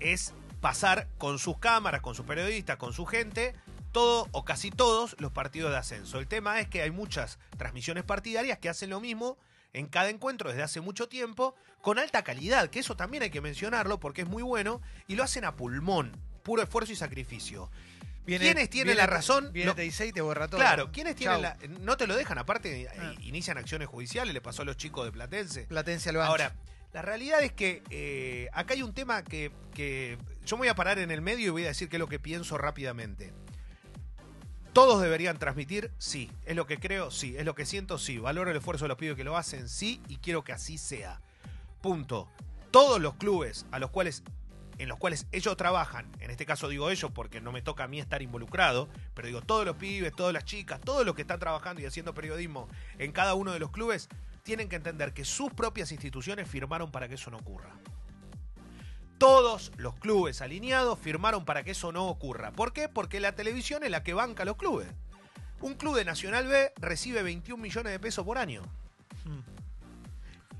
es 0.00 0.34
pasar 0.60 1.08
con 1.18 1.38
sus 1.38 1.58
cámaras, 1.58 2.00
con 2.00 2.14
sus 2.14 2.26
periodistas, 2.26 2.76
con 2.76 2.92
su 2.92 3.06
gente, 3.06 3.54
todo 3.92 4.28
o 4.32 4.44
casi 4.44 4.70
todos 4.70 5.16
los 5.18 5.32
partidos 5.32 5.70
de 5.72 5.78
ascenso. 5.78 6.18
El 6.18 6.26
tema 6.28 6.60
es 6.60 6.68
que 6.68 6.82
hay 6.82 6.90
muchas 6.90 7.38
transmisiones 7.58 8.04
partidarias 8.04 8.58
que 8.58 8.68
hacen 8.68 8.90
lo 8.90 9.00
mismo 9.00 9.38
en 9.72 9.86
cada 9.86 10.10
encuentro 10.10 10.50
desde 10.50 10.62
hace 10.62 10.80
mucho 10.80 11.08
tiempo, 11.08 11.54
con 11.80 11.98
alta 11.98 12.22
calidad, 12.24 12.68
que 12.70 12.80
eso 12.80 12.96
también 12.96 13.22
hay 13.22 13.30
que 13.30 13.40
mencionarlo 13.40 13.98
porque 14.00 14.22
es 14.22 14.28
muy 14.28 14.42
bueno, 14.42 14.80
y 15.08 15.14
lo 15.14 15.22
hacen 15.24 15.44
a 15.44 15.56
pulmón, 15.56 16.12
puro 16.42 16.62
esfuerzo 16.62 16.92
y 16.92 16.96
sacrificio. 16.96 17.70
viene- 18.26 18.44
¿quiénes 18.44 18.70
tienen 18.70 18.88
viene- 18.94 19.00
la 19.00 19.06
razón? 19.06 19.50
Viene 19.52 19.70
Lo- 19.70 19.74
Teisei 19.74 20.10
y 20.10 20.12
te 20.12 20.20
borra 20.20 20.46
todo. 20.46 20.60
Claro, 20.60 20.92
¿quiénes 20.92 21.16
tienen 21.16 21.40
Chau. 21.42 21.42
la... 21.42 21.78
No 21.80 21.96
te 21.96 22.06
lo 22.06 22.14
dejan, 22.16 22.38
aparte 22.38 22.82
eh, 22.82 22.88
Ah. 23.00 23.12
inician 23.22 23.58
acciones 23.58 23.88
judiciales, 23.88 24.34
le 24.34 24.40
pasó 24.40 24.62
a 24.62 24.64
los 24.64 24.76
chicos 24.76 25.04
de 25.06 25.10
Platense. 25.12 25.62
Platense 25.66 26.10
al. 26.10 26.16
Ahora, 26.20 26.54
la 26.92 27.02
realidad 27.02 27.42
es 27.42 27.52
que 27.52 27.82
eh, 27.90 28.48
acá 28.52 28.74
hay 28.74 28.82
un 28.82 28.92
tema 28.92 29.22
que, 29.22 29.52
que 29.74 30.18
yo 30.44 30.56
voy 30.56 30.68
a 30.68 30.74
parar 30.74 30.98
en 30.98 31.10
el 31.10 31.20
medio 31.20 31.46
y 31.46 31.50
voy 31.50 31.64
a 31.64 31.68
decir 31.68 31.88
qué 31.88 31.96
es 31.96 32.00
lo 32.00 32.08
que 32.08 32.18
pienso 32.18 32.58
rápidamente. 32.58 33.32
Todos 34.72 35.02
deberían 35.02 35.38
transmitir, 35.38 35.90
sí. 35.98 36.30
Es 36.44 36.54
lo 36.54 36.66
que 36.66 36.78
creo, 36.78 37.10
sí. 37.10 37.36
Es 37.36 37.44
lo 37.44 37.54
que 37.54 37.66
siento, 37.66 37.98
sí. 37.98 38.18
Valoro 38.18 38.50
el 38.50 38.56
esfuerzo 38.56 38.84
de 38.84 38.90
los 38.90 38.98
pibes 38.98 39.16
que 39.16 39.24
lo 39.24 39.36
hacen, 39.36 39.68
sí. 39.68 40.00
Y 40.08 40.18
quiero 40.18 40.44
que 40.44 40.52
así 40.52 40.78
sea. 40.78 41.20
Punto. 41.80 42.28
Todos 42.70 43.00
los 43.00 43.14
clubes 43.14 43.66
a 43.72 43.78
los 43.78 43.90
cuales 43.90 44.22
en 44.78 44.88
los 44.88 44.98
cuales 44.98 45.26
ellos 45.30 45.58
trabajan, 45.58 46.10
en 46.20 46.30
este 46.30 46.46
caso 46.46 46.66
digo 46.66 46.88
ellos 46.88 47.10
porque 47.12 47.42
no 47.42 47.52
me 47.52 47.60
toca 47.60 47.84
a 47.84 47.88
mí 47.88 48.00
estar 48.00 48.22
involucrado, 48.22 48.88
pero 49.12 49.26
digo 49.26 49.42
todos 49.42 49.66
los 49.66 49.76
pibes, 49.76 50.14
todas 50.16 50.32
las 50.32 50.46
chicas, 50.46 50.80
todos 50.80 51.04
los 51.04 51.14
que 51.14 51.20
están 51.20 51.38
trabajando 51.38 51.82
y 51.82 51.84
haciendo 51.84 52.14
periodismo 52.14 52.66
en 52.98 53.12
cada 53.12 53.34
uno 53.34 53.52
de 53.52 53.58
los 53.58 53.72
clubes, 53.72 54.08
tienen 54.50 54.68
que 54.68 54.74
entender 54.74 55.12
que 55.12 55.24
sus 55.24 55.52
propias 55.52 55.92
instituciones 55.92 56.48
firmaron 56.48 56.90
para 56.90 57.06
que 57.06 57.14
eso 57.14 57.30
no 57.30 57.36
ocurra. 57.36 57.70
Todos 59.16 59.70
los 59.76 59.94
clubes 59.94 60.42
alineados 60.42 60.98
firmaron 60.98 61.44
para 61.44 61.62
que 61.62 61.70
eso 61.70 61.92
no 61.92 62.08
ocurra. 62.08 62.50
¿Por 62.50 62.72
qué? 62.72 62.88
Porque 62.88 63.20
la 63.20 63.36
televisión 63.36 63.84
es 63.84 63.92
la 63.92 64.02
que 64.02 64.12
banca 64.12 64.42
a 64.42 64.46
los 64.46 64.56
clubes. 64.56 64.88
Un 65.60 65.74
club 65.74 65.94
de 65.94 66.04
Nacional 66.04 66.48
B 66.48 66.72
recibe 66.80 67.22
21 67.22 67.62
millones 67.62 67.92
de 67.92 68.00
pesos 68.00 68.24
por 68.26 68.38
año. 68.38 68.62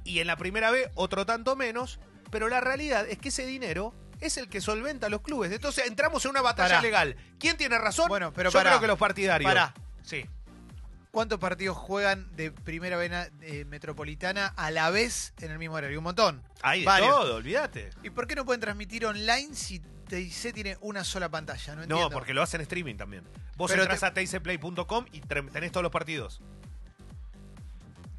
Y 0.04 0.20
en 0.20 0.28
la 0.28 0.36
primera 0.36 0.70
B 0.70 0.88
otro 0.94 1.26
tanto 1.26 1.56
menos, 1.56 1.98
pero 2.30 2.48
la 2.48 2.60
realidad 2.60 3.08
es 3.08 3.18
que 3.18 3.30
ese 3.30 3.44
dinero 3.44 3.92
es 4.20 4.36
el 4.36 4.48
que 4.48 4.60
solventa 4.60 5.08
a 5.08 5.10
los 5.10 5.22
clubes. 5.22 5.50
Entonces 5.50 5.88
entramos 5.88 6.24
en 6.26 6.30
una 6.30 6.42
batalla 6.42 6.76
Pará. 6.76 6.82
legal. 6.82 7.16
¿Quién 7.40 7.56
tiene 7.56 7.76
razón? 7.76 8.06
Bueno, 8.06 8.32
pero 8.32 8.50
Yo 8.50 8.58
pará. 8.60 8.70
creo 8.70 8.80
que 8.82 8.86
los 8.86 8.98
partidarios. 9.00 9.50
Pará. 9.50 9.74
Sí. 10.04 10.24
¿Cuántos 11.10 11.40
partidos 11.40 11.76
juegan 11.76 12.28
de 12.36 12.52
primera 12.52 12.96
vena 12.96 13.28
eh, 13.40 13.64
metropolitana 13.64 14.46
a 14.56 14.70
la 14.70 14.90
vez 14.90 15.32
en 15.40 15.50
el 15.50 15.58
mismo 15.58 15.74
horario? 15.74 15.98
Un 15.98 16.04
montón. 16.04 16.42
Hay 16.62 16.80
de 16.80 16.86
Varios. 16.86 17.10
todo, 17.10 17.34
olvídate. 17.36 17.90
¿Y 18.04 18.10
por 18.10 18.26
qué 18.28 18.36
no 18.36 18.44
pueden 18.44 18.60
transmitir 18.60 19.04
online 19.06 19.54
si 19.54 19.80
TIC 19.80 20.52
tiene 20.54 20.76
una 20.80 21.02
sola 21.02 21.28
pantalla? 21.28 21.74
No 21.74 21.82
entiendo. 21.82 22.04
No, 22.04 22.10
porque 22.10 22.32
lo 22.32 22.42
hacen 22.42 22.60
streaming 22.60 22.96
también. 22.96 23.24
Vos 23.56 23.70
Pero 23.72 23.82
entras 23.82 24.00
te- 24.00 24.06
a 24.06 24.14
teiceplay.com 24.14 25.06
y 25.10 25.20
tre- 25.22 25.50
tenés 25.50 25.72
todos 25.72 25.82
los 25.82 25.92
partidos. 25.92 26.40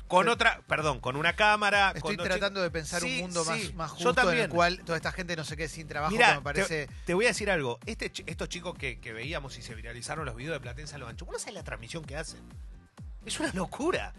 con 0.07 0.27
otra, 0.27 0.60
perdón, 0.67 1.00
con 1.00 1.15
una 1.15 1.38
cámara. 1.38 1.93
Estoy 1.95 2.17
con 2.17 2.17
dos 2.17 2.27
tratando 2.27 2.62
de 2.62 2.69
pensar 2.69 3.01
Sí, 3.01 3.15
un 3.15 3.21
mundo 3.21 3.45
más, 3.45 3.57
sí, 3.62 3.71
más 3.74 3.91
yo 3.91 3.95
justo 3.95 4.10
en 4.10 4.15
también. 4.15 4.43
el 4.43 4.50
cual 4.50 4.81
toda 4.83 4.98
esta 4.98 5.13
gente 5.13 5.38
no 5.38 5.45
se 5.45 5.55
quede 5.55 5.69
sin 5.69 5.88
trabajo, 5.88 6.13
que 6.17 6.25
me 6.36 6.41
parece... 6.41 6.88
te, 6.88 6.93
te 7.05 7.13
voy 7.13 7.24
a 7.24 7.29
decir 7.29 7.50
algo. 7.50 7.79
Este, 7.86 8.12
chi- 8.12 8.25
estos 8.27 8.50
chicos 8.50 8.77
que, 8.77 9.00
que 9.00 9.13
veíamos 9.13 9.57
y 9.57 9.62
se 9.62 9.74
viralizaron 9.74 10.25
los 10.25 10.36
videos 10.36 10.55
de 10.55 10.60
Platense 10.60 10.95
a 10.95 10.98
lo 10.98 11.07
ancho, 11.07 11.24
¿vos 11.24 11.31
no 11.36 11.39
sabés 11.39 11.53
la 11.53 11.63
transmisión 11.63 12.03
que 12.03 12.17
hacen? 12.17 12.41
Es 13.25 13.39
una 13.39 13.51
locura. 13.53 14.13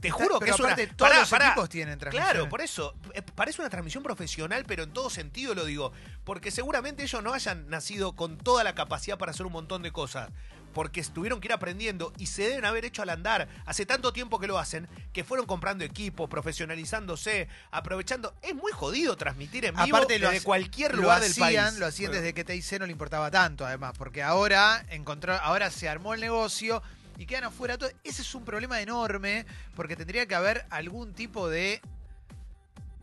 Te 0.00 0.10
juro 0.10 0.40
que 0.40 0.50
es 0.50 0.58
una. 0.58 0.74
todos 0.74 0.88
Pará, 0.96 1.20
los 1.20 1.30
pará. 1.30 1.46
equipos 1.50 1.68
tienen 1.68 1.96
transmisiones. 1.96 2.32
Claro, 2.32 2.48
por 2.48 2.60
eso. 2.62 2.94
eh, 3.14 3.22
Parece 3.22 3.60
una 3.60 3.70
transmisión 3.70 4.02
profesional, 4.02 4.64
pero 4.66 4.82
en 4.82 4.92
todo 4.92 5.08
sentido 5.08 5.54
lo 5.54 5.64
digo. 5.64 5.92
Porque 6.24 6.50
seguramente 6.50 7.04
ellos 7.04 7.22
no 7.22 7.32
hayan 7.32 7.68
nacido 7.70 8.16
con 8.16 8.38
toda 8.38 8.64
la 8.64 8.74
capacidad 8.74 9.18
para 9.18 9.30
hacer 9.30 9.46
un 9.46 9.52
montón 9.52 9.82
de 9.82 9.92
cosas. 9.92 10.30
Porque 10.74 11.02
tuvieron 11.04 11.38
que 11.40 11.46
ir 11.48 11.52
aprendiendo 11.52 12.12
y 12.18 12.26
se 12.26 12.42
deben 12.48 12.64
haber 12.64 12.84
hecho 12.86 13.02
al 13.02 13.10
andar. 13.10 13.46
Hace 13.66 13.86
tanto 13.86 14.12
tiempo 14.12 14.40
que 14.40 14.46
lo 14.48 14.58
hacen, 14.58 14.88
que 15.12 15.22
fueron 15.22 15.46
comprando 15.46 15.84
equipos, 15.84 16.28
profesionalizándose, 16.28 17.46
aprovechando. 17.70 18.34
Es 18.42 18.54
muy 18.54 18.72
jodido 18.72 19.16
transmitir 19.16 19.66
en 19.66 19.76
vivo 19.76 19.96
Aparte, 19.96 20.18
desde 20.18 20.42
cualquier 20.42 20.96
lugar 20.96 21.20
del 21.20 21.30
hacían, 21.30 21.66
país. 21.66 21.78
Lo 21.78 21.86
hacían 21.86 22.10
desde 22.12 22.34
que 22.34 22.42
TIC 22.44 22.80
no 22.80 22.86
le 22.86 22.92
importaba 22.92 23.30
tanto, 23.30 23.64
además, 23.66 23.92
porque 23.96 24.22
ahora 24.24 24.84
encontró, 24.88 25.34
ahora 25.34 25.70
se 25.70 25.88
armó 25.88 26.14
el 26.14 26.20
negocio 26.20 26.82
y 27.18 27.26
quedan 27.26 27.44
afuera 27.44 27.78
todo. 27.78 27.90
Ese 28.04 28.22
es 28.22 28.34
un 28.34 28.44
problema 28.44 28.80
enorme, 28.80 29.46
porque 29.74 29.96
tendría 29.96 30.26
que 30.26 30.34
haber 30.34 30.66
algún 30.70 31.14
tipo 31.14 31.48
de 31.48 31.80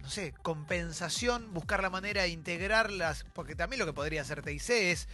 no 0.02 0.10
sé, 0.10 0.34
compensación, 0.42 1.54
buscar 1.54 1.84
la 1.84 1.90
manera 1.90 2.24
de 2.24 2.30
integrarlas, 2.30 3.26
porque 3.34 3.56
también 3.56 3.80
lo 3.80 3.86
que 3.86 3.94
podría 3.94 4.22
hacer 4.22 4.42
TIC 4.42 4.70
es 4.70 5.08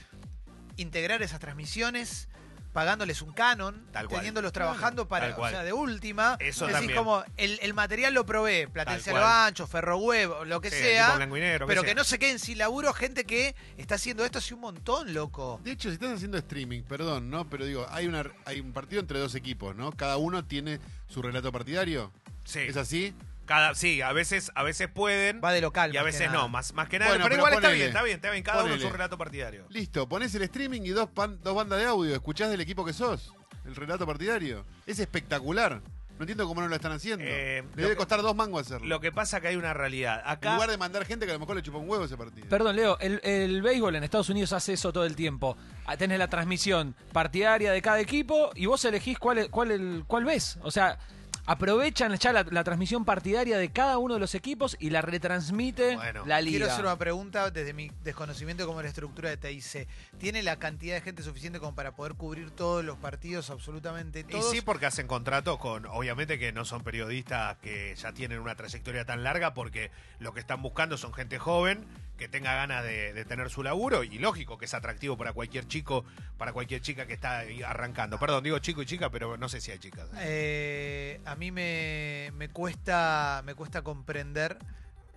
integrar 0.78 1.22
esas 1.22 1.40
transmisiones 1.40 2.30
pagándoles 2.75 3.22
un 3.22 3.32
canon, 3.32 3.88
Tal 3.94 4.08
cual. 4.08 4.20
teniéndolos 4.20 4.51
trabajando 4.51 5.08
para, 5.08 5.27
Tal 5.27 5.34
o 5.34 5.38
cual. 5.38 5.51
sea, 5.53 5.63
de 5.63 5.72
última, 5.72 6.36
Eso 6.41 6.65
es 6.67 6.74
decir, 6.74 6.74
también. 6.74 6.98
como 6.98 7.24
el, 7.38 7.58
el 7.62 7.74
material 7.74 8.13
lo 8.13 8.25
provee, 8.25 8.67
Platense 8.67 9.12
a 9.12 9.13
Tal 9.13 9.22
lo 9.22 9.27
cual. 9.27 9.48
ancho, 9.48 9.65
Ferroweb, 9.65 10.44
lo 10.46 10.60
que 10.60 10.70
Sí, 10.70 10.75
sea, 10.75 11.05
tipo 11.05 11.15
blanco 11.17 11.38
y 11.38 11.39
negro, 11.39 11.67
pero 11.67 11.82
que 11.84 11.86
que 11.88 11.91
sea. 11.94 11.96
no 11.96 12.03
se 12.03 12.20
queden 12.20 12.38
sin 12.38 12.58
laburo 12.58 12.91
gente 12.94 13.24
que 13.24 13.55
está 13.77 13.96
haciendo 13.96 14.25
esto 14.25 14.39
hace 14.39 14.53
un 14.53 14.60
montón, 14.60 15.13
loco. 15.13 15.62
De 15.63 15.72
hecho, 15.72 15.88
si 15.88 15.94
estás 15.94 16.12
haciendo 16.12 16.38
streaming, 16.38 16.82
perdón, 16.84 17.29
¿no? 17.29 17.50
Pero 17.50 17.63
digo, 17.65 17.88
hay, 17.91 18.08
una, 18.08 18.29
hay 18.44 18.60
un 18.60 18.74
partido 18.74 19.00
entre 19.00 19.20
dos 19.20 19.36
equipos, 19.36 19.74
¿no? 19.74 19.94
Cada 19.94 20.17
uno 20.17 20.44
tiene 20.44 20.79
su 21.08 21.22
relato 21.22 21.51
partidario. 21.53 22.12
Sí. 22.44 22.60
¿Es 22.60 22.75
así? 22.75 23.15
Cada, 23.46 23.75
sí, 23.75 24.02
a 24.02 24.12
veces, 24.12 24.52
a 24.56 24.64
veces 24.64 24.88
pueden. 24.88 25.42
Va 25.44 25.52
de 25.54 25.62
local. 25.62 25.94
Y 25.94 25.98
a 25.98 26.04
veces 26.04 26.32
no, 26.32 26.50
más, 26.50 26.74
más 26.74 26.90
que 26.90 27.00
nada. 27.00 27.12
Bueno, 27.12 27.25
pero, 27.25 27.36
pero 27.36 27.48
igual 27.50 27.54
está 27.64 27.70
bien, 27.74 27.88
está 27.88 28.04
bien, 28.04 28.16
está 28.16 28.32
bien. 28.32 28.44
Cada 28.44 28.58
uno 28.64 28.72
Ponele. 28.72 28.84
su 28.88 28.92
relato 28.92 29.18
partidario. 29.18 29.66
Listo, 29.70 30.08
pones 30.10 30.34
el 30.36 30.42
streaming 30.44 30.82
y 30.82 30.90
dos, 30.90 31.10
pan- 31.10 31.40
dos 31.44 31.56
bandas 31.56 31.80
de 31.80 31.86
audio. 31.86 32.14
¿Escuchás 32.14 32.50
del 32.50 32.62
equipo 32.62 32.84
que 32.86 32.94
sos? 32.94 33.34
El 33.66 33.75
relato 33.75 34.06
partidario. 34.06 34.66
Es 34.86 35.00
espectacular. 35.00 35.82
No 36.18 36.22
entiendo 36.24 36.48
cómo 36.48 36.62
no 36.62 36.70
lo 36.70 36.75
están 36.75 36.94
haciendo. 36.94 37.25
Eh, 37.28 37.62
Le 37.75 37.82
debe 37.82 37.90
que- 37.90 37.98
costar 37.98 38.22
dos 38.22 38.34
mangos 38.36 38.62
hacerlo. 38.62 38.88
Lo 38.88 39.02
que 39.02 39.12
pasa 39.12 39.42
que 39.42 39.50
hay 39.50 39.58
una 39.58 39.74
realidad. 39.74 40.22
En 40.24 40.32
Acá. 40.32 40.54
lugar 40.54 40.70
de 40.70 40.78
mandar 40.78 41.04
gente 41.04 41.25
que 41.25 41.32
a 41.32 41.36
lo 41.36 41.42
mejor 41.42 41.58
le 41.58 41.62
chupa 41.62 41.78
un 41.78 41.90
huevo 41.90 42.06
ese 42.06 42.16
partido. 42.16 42.48
Perdón, 42.48 42.78
Leo, 42.78 42.98
el, 43.00 43.20
el 43.24 43.62
béisbol 43.62 43.98
en 43.98 44.04
Estados 44.06 44.30
Unidos 44.30 44.54
hace 44.54 44.74
eso 44.74 44.94
todo 44.94 45.06
el 45.06 45.16
tiempo. 45.18 45.58
Ah, 45.86 45.98
Tenés 45.98 46.18
la 46.18 46.30
transmisión 46.30 46.96
partidaria 47.12 47.74
de 47.74 47.82
cada 47.82 48.00
equipo 48.00 48.52
y 48.56 48.66
vos 48.66 48.86
elegís 48.86 49.20
cuál, 49.20 49.40
es- 49.40 49.50
cuál, 49.50 49.72
el, 49.72 50.04
cuál 50.08 50.24
ves. 50.24 50.58
O 50.62 50.72
sea, 50.72 50.98
aprovechan 51.46 52.16
ya 52.18 52.34
la, 52.34 52.44
la 52.50 52.64
transmisión 52.64 53.06
partidaria 53.06 53.58
de 53.58 53.70
cada 53.72 53.98
uno 53.98 54.16
de 54.16 54.20
los 54.20 54.36
equipos 54.36 54.75
y 54.80 54.90
la 54.90 55.02
retransmite 55.02 55.96
Bueno, 55.96 56.25
la 56.25 56.42
liga. 56.42 56.58
Quiero 56.58 56.72
hacer 56.72 56.86
una 56.86 56.98
pregunta 56.98 57.52
desde 57.52 57.74
mi 57.74 57.92
desconocimiento 58.04 58.64
de 58.64 58.68
cómo 58.68 58.80
es 58.80 58.86
la 58.86 58.90
estructura 58.90 59.30
de 59.30 59.38
TIC. 59.38 59.88
¿Tiene 60.18 60.44
la 60.44 60.58
cantidad 60.58 60.96
de 60.96 61.02
gente 61.02 61.24
suficiente 61.24 61.60
como 61.60 61.75
para 61.75 61.96
poder 61.96 62.16
cubrir 62.16 62.52
todos 62.52 62.84
los 62.84 62.98
partidos, 62.98 63.50
absolutamente 63.50 64.22
Y 64.22 64.24
todos? 64.24 64.52
sí, 64.52 64.62
porque 64.62 64.86
hacen 64.86 65.08
contratos 65.08 65.58
con, 65.60 65.86
obviamente 65.86 66.40
que 66.40 66.52
no 66.52 66.66
son 66.66 66.84
periodistas 66.84 67.58
que 67.58 67.96
ya 67.96 68.12
tienen 68.14 68.40
una 68.40 68.56
trayectoria 68.56 69.06
tan 69.06 69.24
larga, 69.24 69.54
porque 69.54 69.92
lo 70.20 70.34
que 70.34 70.40
están 70.40 70.62
buscando 70.62 70.98
son 70.98 71.14
gente 71.14 71.38
joven 71.40 71.86
que 72.17 72.27
tenga 72.27 72.55
ganas 72.55 72.84
de, 72.84 73.25
tener 73.25 73.50
su 73.50 73.63
laburo 73.63 74.03
y 74.03 74.17
lógico 74.19 74.57
que 74.57 74.65
es 74.65 74.74
atractivo 74.74 75.17
para 75.17 75.34
cualquier 75.34 75.67
chico, 75.67 76.05
para 76.38 76.53
cualquier 76.53 76.81
chica 76.81 77.05
que 77.05 77.13
está 77.13 77.43
arrancando. 77.65 78.19
Perdón, 78.19 78.43
digo 78.43 78.60
chico 78.60 78.81
y 78.81 78.86
chica, 78.86 79.10
pero 79.10 79.38
no 79.38 79.50
sé 79.50 79.62
si 79.62 79.72
hay 79.72 79.79
chicas. 79.79 80.10
Eh, 80.19 81.19
a 81.25 81.36
mí 81.36 81.51
me, 81.51 82.31
me 82.36 82.50
cuesta 82.50 83.41
me 83.45 83.55
cuesta 83.55 83.81
comprender 83.81 84.57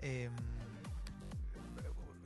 eh, 0.02 0.30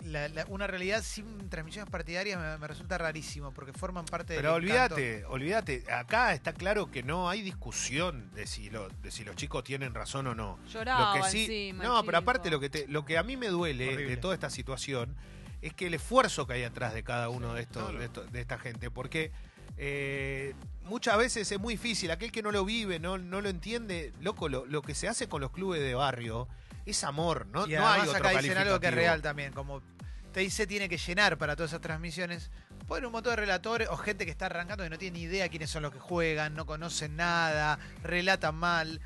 la- 0.05 0.29
la- 0.29 0.45
una 0.49 0.67
realidad 0.67 1.03
sin 1.03 1.49
transmisiones 1.49 1.91
partidarias 1.91 2.39
me, 2.41 2.59
me 2.59 2.67
resulta 2.67 2.99
rarísimo 2.99 3.53
porque 3.53 3.73
forman 3.73 4.05
parte 4.05 4.35
Pero 4.37 4.55
del 4.55 4.65
encanto. 4.65 4.95
olvídate, 4.97 5.25
olvídate, 5.27 5.85
acá 5.93 6.33
está 6.35 6.53
claro 6.53 6.91
que 6.91 7.03
no 7.03 7.29
hay 7.29 7.43
discusión 7.43 8.31
de 8.35 8.47
si, 8.47 8.71
lo- 8.71 8.89
de 8.89 9.11
si 9.11 9.25
los 9.25 9.37
chicos 9.37 9.65
tienen 9.65 9.95
razón 9.95 10.27
o 10.27 10.35
no. 10.35 10.59
Lloraba 10.69 11.17
lo 11.17 11.23
que 11.25 11.31
sí, 11.31 11.41
encima, 11.45 11.85
no, 11.85 12.05
pero 12.05 12.19
aparte 12.19 12.51
lo 12.51 12.61
que 12.61 12.69
te, 12.71 12.87
lo 12.89 13.05
que 13.05 13.19
a 13.19 13.23
mí 13.23 13.37
me 13.37 13.49
duele 13.49 13.89
Horrible. 13.95 14.11
de 14.11 14.17
toda 14.17 14.35
esta 14.35 14.51
situación 14.51 15.15
es 15.61 15.73
que 15.75 15.87
el 15.87 15.95
esfuerzo 15.95 16.47
que 16.47 16.55
hay 16.55 16.65
atrás 16.65 16.93
de 16.95 17.05
cada 17.05 17.29
uno 17.29 17.55
de 17.55 17.63
estos, 17.63 17.83
claro. 17.85 17.99
de, 17.99 18.05
esto- 18.07 18.25
de 18.25 18.41
esta 18.41 18.59
gente, 18.59 18.91
porque 18.91 19.31
eh, 19.79 20.55
muchas 20.85 21.17
veces 21.17 21.51
es 21.51 21.59
muy 21.59 21.75
difícil, 21.75 22.11
aquel 22.11 22.31
que 22.33 22.43
no 22.43 22.51
lo 22.53 22.65
vive, 22.65 22.99
no, 22.99 23.19
no 23.19 23.41
lo 23.41 23.49
entiende, 23.49 24.13
loco, 24.21 24.49
lo, 24.49 24.67
lo 24.67 24.83
que 24.83 24.95
se 24.95 25.09
hace 25.09 25.29
con 25.29 25.41
los 25.41 25.51
clubes 25.51 25.81
de 25.81 25.95
barrio 25.95 26.49
es 26.91 27.05
amor, 27.05 27.47
no, 27.47 27.67
y 27.67 27.73
no 27.75 27.89
hay 27.89 28.03
otro 28.03 28.17
acá 28.17 28.31
dicen 28.41 28.59
algo 28.59 28.81
que 28.81 28.89
es 28.89 28.95
real 28.95 29.23
también, 29.23 29.53
como 29.53 29.83
TIC 30.33 30.67
tiene 30.67 30.89
que 30.89 30.99
llenar 30.99 31.39
para 31.39 31.55
todas 31.55 31.71
esas 31.71 31.81
transmisiones. 31.81 32.51
Ponen 32.89 33.07
un 33.07 33.13
montón 33.13 33.33
de 33.33 33.37
relatores 33.37 33.89
o 33.89 33.97
gente 33.97 34.25
que 34.25 34.31
está 34.31 34.47
arrancando 34.47 34.83
que 34.83 34.91
no 34.91 34.99
tiene 34.99 35.19
ni 35.19 35.25
idea 35.25 35.49
quiénes 35.49 35.71
son 35.71 35.83
los 35.83 35.93
que 35.93 36.01
juegan, 36.01 36.55
no 36.55 36.67
conocen 36.67 37.17
nada, 37.17 37.79
relatan 38.03 38.55
mal. 38.55 39.01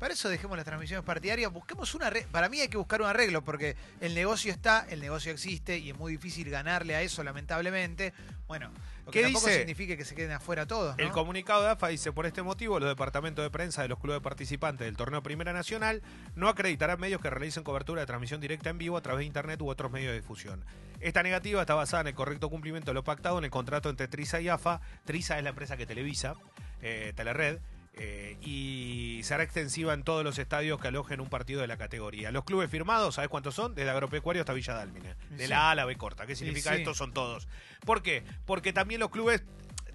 Para 0.00 0.14
eso 0.14 0.28
dejemos 0.30 0.56
las 0.56 0.64
transmisiones 0.64 1.04
partidarias, 1.04 1.52
busquemos 1.52 1.94
una 1.94 2.08
re- 2.10 2.26
para 2.32 2.48
mí 2.48 2.58
hay 2.60 2.68
que 2.68 2.78
buscar 2.78 3.02
un 3.02 3.06
arreglo 3.06 3.44
porque 3.44 3.76
el 4.00 4.14
negocio 4.14 4.50
está, 4.50 4.86
el 4.88 4.98
negocio 5.00 5.30
existe 5.30 5.76
y 5.78 5.90
es 5.90 5.96
muy 5.98 6.12
difícil 6.12 6.48
ganarle 6.50 6.96
a 6.96 7.02
eso 7.02 7.22
lamentablemente. 7.22 8.14
Bueno, 8.48 8.70
lo 9.04 9.12
que 9.12 9.18
¿Qué 9.18 9.24
tampoco 9.26 9.46
dice? 9.46 9.58
significa 9.58 9.96
que 9.98 10.04
se 10.06 10.14
queden 10.14 10.32
afuera 10.32 10.66
todos, 10.66 10.96
¿no? 10.96 11.04
El 11.04 11.10
comunicado 11.10 11.62
de 11.62 11.68
AFA 11.68 11.88
dice, 11.88 12.12
por 12.12 12.24
este 12.24 12.42
motivo, 12.42 12.80
los 12.80 12.88
departamentos 12.88 13.44
de 13.44 13.50
prensa 13.50 13.82
de 13.82 13.88
los 13.88 13.98
clubes 14.00 14.20
participantes 14.22 14.86
del 14.86 14.96
torneo 14.96 15.22
Primera 15.22 15.52
Nacional 15.52 16.00
no 16.34 16.48
acreditarán 16.48 16.98
medios 16.98 17.20
que 17.20 17.28
realicen 17.28 17.62
cobertura 17.62 18.00
de 18.00 18.06
transmisión 18.06 18.40
directa 18.40 18.70
en 18.70 18.78
vivo 18.78 18.96
a 18.96 19.02
través 19.02 19.18
de 19.20 19.26
Internet 19.26 19.60
u 19.60 19.68
otros 19.68 19.92
medios 19.92 20.12
de 20.12 20.20
difusión. 20.20 20.64
Esta 21.00 21.22
negativa 21.22 21.60
está 21.60 21.74
basada 21.74 22.00
en 22.00 22.06
el 22.08 22.14
correcto 22.14 22.48
cumplimiento 22.48 22.90
de 22.90 22.94
lo 22.94 23.04
pactado 23.04 23.36
en 23.36 23.44
el 23.44 23.50
contrato 23.50 23.90
entre 23.90 24.08
Trisa 24.08 24.40
y 24.40 24.48
AFA. 24.48 24.80
Trisa 25.04 25.36
es 25.36 25.44
la 25.44 25.50
empresa 25.50 25.76
que 25.76 25.84
televisa, 25.86 26.34
eh, 26.80 27.12
Telered, 27.14 27.58
eh, 27.94 28.36
y 28.40 29.20
será 29.24 29.42
extensiva 29.42 29.92
en 29.94 30.02
todos 30.02 30.24
los 30.24 30.38
estadios 30.38 30.80
que 30.80 30.88
alojen 30.88 31.20
un 31.20 31.28
partido 31.28 31.60
de 31.60 31.66
la 31.66 31.76
categoría. 31.76 32.30
Los 32.30 32.44
clubes 32.44 32.70
firmados, 32.70 33.16
¿sabes 33.16 33.28
cuántos 33.28 33.54
son? 33.54 33.74
Desde 33.74 33.90
Agropecuario 33.90 34.42
hasta 34.42 34.52
Villa 34.52 34.74
Dálmine. 34.74 35.14
De 35.30 35.44
Sí. 35.44 35.50
la 35.50 35.68
A 35.68 35.70
a 35.72 35.74
la 35.74 35.84
B 35.84 35.96
corta. 35.96 36.26
¿Qué 36.26 36.36
significa 36.36 36.70
sí. 36.70 36.78
esto? 36.78 36.94
Son 36.94 37.12
todos. 37.12 37.48
¿Por 37.84 38.02
qué? 38.02 38.22
Porque 38.46 38.72
también 38.72 39.00
los 39.00 39.10
clubes 39.10 39.42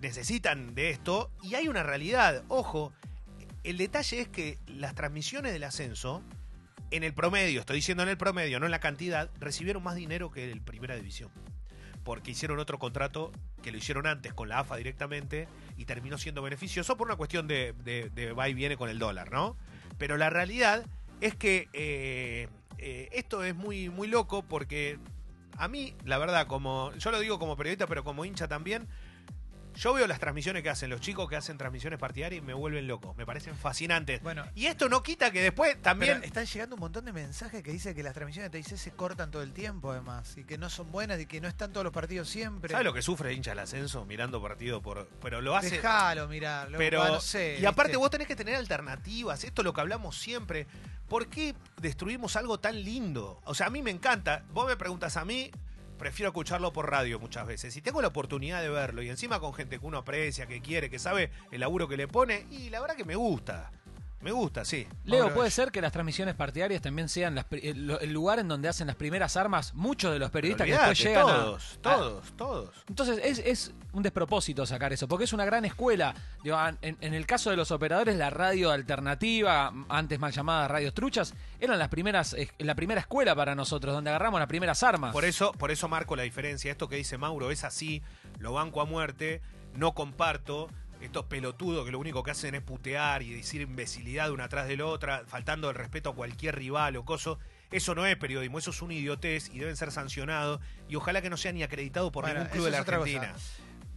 necesitan 0.02 0.76
de 0.76 0.90
esto 0.92 1.32
y 1.42 1.56
hay 1.56 1.68
una 1.68 1.84
realidad. 1.84 2.44
Ojo, 2.50 2.94
el 3.64 3.78
detalle 3.78 4.22
es 4.22 4.28
que 4.28 4.60
las 4.68 4.94
transmisiones 4.94 5.54
del 5.54 5.64
ascenso, 5.64 6.22
en 6.92 7.04
el 7.04 7.14
promedio, 7.14 7.62
estoy 7.62 7.78
diciendo 7.78 8.04
en 8.04 8.10
el 8.10 8.18
promedio, 8.18 8.60
no 8.60 8.66
en 8.66 8.72
la 8.72 8.80
cantidad, 8.80 9.32
recibieron 9.40 9.82
más 9.82 9.96
dinero 9.96 10.30
que 10.32 10.52
el 10.52 10.62
Primera 10.62 10.96
División. 10.96 11.32
Porque 12.06 12.32
hicieron 12.32 12.60
otro 12.60 12.80
contrato 12.80 13.34
que 13.62 13.72
lo 13.72 13.78
hicieron 13.78 14.08
antes 14.08 14.34
con 14.34 14.48
la 14.48 14.60
AFA 14.60 14.78
directamente 14.78 15.50
y 15.76 15.84
terminó 15.84 16.18
siendo 16.18 16.42
beneficioso 16.42 16.96
por 16.96 17.08
una 17.08 17.18
cuestión 17.18 17.48
de, 17.48 17.74
de- 17.84 18.10
de 18.12 18.32
va 18.32 18.48
y 18.48 18.54
viene 18.54 18.78
con 18.78 18.90
el 18.90 18.98
dólar, 19.00 19.30
¿no? 19.32 19.58
Pero 19.98 20.16
la 20.16 20.30
realidad 20.30 20.86
es 21.20 21.36
que 21.36 21.68
eh, 21.74 22.48
eh, 22.78 23.10
esto 23.12 23.44
es 23.44 23.56
muy, 23.56 23.90
muy 23.90 24.08
loco 24.08 24.44
porque 24.44 25.00
a 25.58 25.68
mí, 25.68 25.96
la 26.06 26.18
verdad, 26.18 26.48
como 26.48 26.94
yo 26.94 27.12
lo 27.12 27.20
digo 27.20 27.40
como 27.40 27.58
periodista, 27.58 27.88
pero 27.88 28.04
como 28.04 28.24
hincha 28.24 28.48
también, 28.48 28.88
yo 29.76 29.94
veo 29.94 30.08
las 30.08 30.20
transmisiones 30.20 30.64
que 30.64 30.70
hacen 30.70 30.90
los 30.90 31.02
chicos 31.02 31.30
que 31.30 31.36
hacen 31.36 31.58
transmisiones 31.58 32.00
partidarias 32.00 32.42
y 32.42 32.46
me 32.46 32.54
vuelven 32.54 32.88
loco, 32.88 33.14
me 33.18 33.26
parecen 33.26 33.56
fascinantes. 33.56 34.22
Bueno, 34.22 34.44
Y 34.56 34.68
esto 34.68 34.90
no 34.90 35.04
quita 35.04 35.32
que 35.32 35.42
después 35.42 35.82
también... 35.82 36.24
Están 36.24 36.46
llegando 36.46 36.76
un 36.76 36.82
montón 36.82 37.06
de 37.06 37.14
mensajes 37.14 37.62
que 37.62 37.72
dicen 37.72 37.94
que 37.96 38.04
las 38.04 38.14
transmisiones 38.14 38.52
de 38.52 38.62
TIC 38.62 38.78
se 38.78 38.92
cortan 38.92 39.32
todo 39.32 39.44
el 39.44 39.54
tiempo, 39.54 39.92
además, 39.92 40.38
y 40.38 40.44
que 40.44 40.58
no 40.58 40.70
son 40.70 40.92
buenas 40.92 41.20
y 41.20 41.26
que 41.26 41.42
no 41.42 41.48
están 41.48 41.72
todos 41.72 41.84
los 41.84 41.94
partidos 41.94 42.30
siempre. 42.30 42.72
¿Sabes 42.72 42.86
lo 42.86 42.94
que 42.94 43.02
sufre 43.02 43.30
el 43.30 43.36
hincha 43.38 43.52
del 43.52 43.60
ascenso 43.60 44.06
mirando 44.06 44.42
partido 44.42 44.82
por... 44.82 45.08
Pero 45.22 45.42
lo 45.42 45.56
hace... 45.56 45.72
Déjalo 45.72 46.28
mirar, 46.28 46.70
Pero, 46.78 47.06
no 47.06 47.20
sé. 47.20 47.58
y 47.60 47.66
aparte 47.66 47.92
¿viste? 47.92 47.98
vos 47.98 48.10
tenés 48.10 48.28
que 48.28 48.36
tener 48.36 48.56
alternativas, 48.56 49.44
esto 49.44 49.62
es 49.62 49.66
lo 49.66 49.74
que 49.74 49.82
hablamos 49.82 50.18
siempre. 50.18 50.68
¿Por 51.08 51.28
qué 51.28 51.54
destruimos 51.82 52.36
algo 52.36 52.60
tan 52.60 52.82
lindo? 52.84 53.42
O 53.46 53.54
sea, 53.54 53.68
a 53.68 53.70
mí 53.70 53.82
me 53.82 53.92
encanta. 53.92 54.44
Vos 54.52 54.68
me 54.68 54.76
preguntas 54.76 55.18
a 55.18 55.26
mí, 55.26 55.52
prefiero 55.98 56.30
escucharlo 56.30 56.74
por 56.74 56.90
radio 56.90 57.20
muchas 57.20 57.48
veces. 57.48 57.74
Si 57.74 57.82
tengo 57.82 58.02
la 58.02 58.10
oportunidad 58.10 58.62
de 58.62 58.70
verlo 58.70 59.02
y 59.02 59.10
encima 59.10 59.40
con 59.40 59.54
gente 59.54 59.80
que 59.80 59.86
uno 59.86 59.98
aprecia, 59.98 60.48
que 60.48 60.62
quiere, 60.62 60.90
que 60.90 61.00
sabe 61.00 61.32
el 61.52 61.62
laburo 61.62 61.88
que 61.88 61.98
le 61.98 62.08
pone, 62.08 62.46
y 62.52 62.70
la 62.70 62.82
verdad 62.82 62.96
que 62.96 63.06
me 63.06 63.16
gusta. 63.16 63.72
Me 64.26 64.32
gusta, 64.32 64.66
sí. 64.66 64.88
Leo, 65.04 65.32
¿puede 65.36 65.52
ser 65.52 65.72
que 65.72 65.82
las 65.82 65.92
transmisiones 65.92 66.34
partidarias 66.34 66.82
también 66.82 67.10
sean 67.10 67.36
las 67.36 67.46
el, 67.52 68.12
lugar 68.12 68.40
en 68.40 68.48
donde 68.48 68.68
hacen 68.68 68.88
las 68.88 68.96
primeras 68.96 69.38
armas? 69.38 69.76
Muchos 69.76 70.12
de 70.12 70.18
los 70.18 70.32
periodistas 70.32 70.66
que 70.66 70.72
después 70.74 70.98
llegan 70.98 71.30
a- 71.30 71.34
todos, 71.36 71.78
a, 71.78 71.82
todos, 71.82 72.34
todos. 72.36 72.70
Entonces 72.90 73.20
es, 73.24 73.38
es 73.38 73.72
un 73.94 74.02
despropósito 74.02 74.66
sacar 74.66 74.92
eso, 74.94 75.08
porque 75.08 75.26
es 75.26 75.34
una 75.34 75.46
gran 75.46 75.64
escuela. 75.64 76.16
Digo, 76.44 76.58
en, 76.82 76.98
en 77.02 77.14
el 77.14 77.28
caso 77.28 77.52
de 77.52 77.56
los 77.56 77.70
operadores, 77.70 78.16
la 78.16 78.32
radio 78.32 78.72
alternativa, 78.72 79.72
antes 79.90 80.18
mal 80.20 80.32
llamada 80.32 80.68
radios 80.70 80.96
truchas, 80.96 81.36
eran 81.60 81.78
las 81.78 81.90
primeras, 81.90 82.36
la 82.58 82.74
primera 82.74 83.02
escuela 83.02 83.36
para 83.36 83.54
nosotros, 83.54 83.94
donde 83.94 84.10
agarramos 84.10 84.40
las 84.40 84.50
primeras 84.50 84.82
armas. 84.82 85.14
Por 85.14 85.26
eso, 85.26 85.52
por 85.52 85.70
eso 85.70 85.88
marco 85.88 86.16
la 86.16 86.24
diferencia. 86.24 86.72
Esto 86.72 86.90
que 86.90 86.96
dice 86.96 87.20
Mauro 87.20 87.52
es 87.52 87.64
así, 87.64 88.02
lo 88.40 88.54
banco 88.54 88.82
a 88.82 88.86
muerte, 88.86 89.44
no 89.76 89.94
comparto. 89.94 90.68
Estos 91.06 91.26
pelotudos 91.26 91.86
que 91.86 91.92
lo 91.92 92.00
único 92.00 92.24
que 92.24 92.32
hacen 92.32 92.56
es 92.56 92.62
putear 92.62 93.22
y 93.22 93.34
decir 93.34 93.62
imbecilidad 93.62 94.32
una 94.32 94.46
atrás 94.46 94.68
de 94.68 94.76
la 94.78 94.86
otra, 94.86 95.24
faltando 95.28 95.70
el 95.70 95.76
respeto 95.76 96.10
a 96.10 96.16
cualquier 96.16 96.56
rival 96.56 96.96
o 96.98 97.06
coso. 97.06 97.40
Eso 97.72 97.96
no 97.96 98.06
es 98.06 98.16
periodismo, 98.18 98.60
eso 98.60 98.72
es 98.72 98.82
una 98.82 98.94
idiotez 98.94 99.50
y 99.54 99.60
deben 99.60 99.76
ser 99.76 99.92
sancionados. 99.92 100.60
Y 100.88 100.96
ojalá 100.96 101.22
que 101.22 101.30
no 101.30 101.38
sea 101.38 101.52
ni 101.52 101.64
acreditado 101.64 102.12
por 102.12 102.24
Bueno, 102.26 102.40
ningún 102.40 102.52
club 102.52 102.66
de 102.66 102.72
la 102.72 102.80
Argentina. 102.80 103.34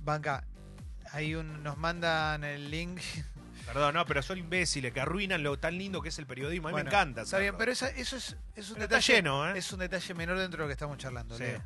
Banca, 0.05 0.45
ahí 1.12 1.35
un- 1.35 1.62
nos 1.62 1.77
mandan 1.79 2.45
el 2.45 2.71
link. 2.71 3.00
Perdón, 3.72 3.94
no, 3.94 4.04
pero 4.06 4.22
son 4.22 4.38
imbéciles 4.38 4.92
que 4.92 5.00
arruinan 5.00 5.42
lo 5.42 5.58
tan 5.58 5.76
lindo 5.78 6.00
que 6.02 6.08
es 6.08 6.18
el 6.18 6.26
periodismo. 6.26 6.68
A 6.68 6.70
mí 6.70 6.72
Bueno, 6.72 6.90
me 6.90 6.96
encanta. 6.96 7.22
Está 7.22 7.38
bien, 7.38 7.54
pero 7.58 7.70
esa- 7.72 7.90
eso 7.90 8.16
es, 8.16 8.37
es 8.56 8.68
un 8.70 8.75
Pero 8.75 8.84
está 8.84 8.96
detalle. 8.96 9.12
lleno, 9.14 9.50
¿eh? 9.50 9.58
Es 9.58 9.70
un 9.72 9.78
detalle 9.80 10.14
menor 10.14 10.38
dentro 10.38 10.58
de 10.58 10.64
lo 10.64 10.68
que 10.68 10.72
estamos 10.72 10.96
charlando. 10.98 11.37
Sí. 11.37 11.44
Leo. 11.44 11.62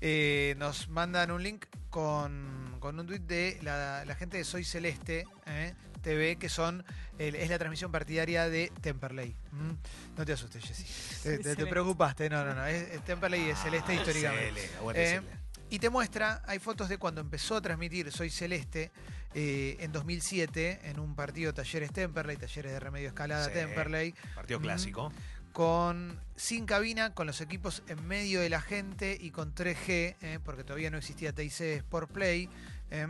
Eh, 0.00 0.54
nos 0.58 0.88
mandan 0.88 1.30
un 1.30 1.42
link 1.42 1.66
con, 1.90 2.76
con 2.78 2.98
un 2.98 3.06
tweet 3.06 3.18
de 3.20 3.58
la, 3.62 4.04
la 4.04 4.14
gente 4.14 4.36
de 4.36 4.44
Soy 4.44 4.64
Celeste 4.64 5.26
eh, 5.46 5.74
TV, 6.02 6.36
que 6.36 6.48
son 6.48 6.84
el- 7.18 7.34
es 7.34 7.50
la 7.50 7.58
transmisión 7.58 7.90
partidaria 7.92 8.48
de 8.48 8.72
Temperley. 8.80 9.36
¿Mm? 9.52 9.72
No 10.16 10.24
te 10.24 10.32
asustes, 10.32 10.64
Jessy. 10.64 10.84
Te, 10.84 11.30
te- 11.30 11.36
te 11.38 11.42
Celeste. 11.42 11.66
preocupaste. 11.66 12.30
No, 12.30 12.44
no, 12.44 12.54
no. 12.54 12.64
Es, 12.64 12.90
es 12.92 13.04
Temperley 13.04 13.50
es 13.50 13.58
Celeste 13.58 13.94
históricamente. 13.94 14.64
Eh, 14.94 15.20
Cele. 15.20 15.22
Y 15.70 15.78
te 15.78 15.88
muestra, 15.88 16.42
hay 16.46 16.58
fotos 16.58 16.88
de 16.88 16.98
cuando 16.98 17.20
empezó 17.20 17.56
a 17.56 17.60
transmitir 17.60 18.10
Soy 18.10 18.28
Celeste 18.30 18.90
eh, 19.34 19.76
en 19.80 19.92
2007 19.92 20.80
en 20.90 20.98
un 20.98 21.14
partido 21.14 21.54
Talleres 21.54 21.92
Temperley, 21.92 22.36
Talleres 22.36 22.72
de 22.72 22.80
Remedio 22.80 23.08
Escalada 23.08 23.46
Sí. 23.46 23.52
Temperley, 23.52 24.14
Partido 24.34 24.58
Mm. 24.58 24.62
clásico. 24.62 25.12
con 25.52 26.18
sin 26.36 26.64
cabina, 26.64 27.12
con 27.14 27.26
los 27.26 27.40
equipos 27.40 27.82
en 27.88 28.06
medio 28.06 28.40
de 28.40 28.48
la 28.48 28.60
gente 28.60 29.16
y 29.20 29.30
con 29.32 29.52
3G, 29.54 30.16
eh, 30.20 30.38
porque 30.44 30.62
todavía 30.62 30.90
no 30.90 30.98
existía 30.98 31.32
TIC 31.32 31.60
Sport 31.60 32.10
Play. 32.12 32.48
eh, 32.92 33.06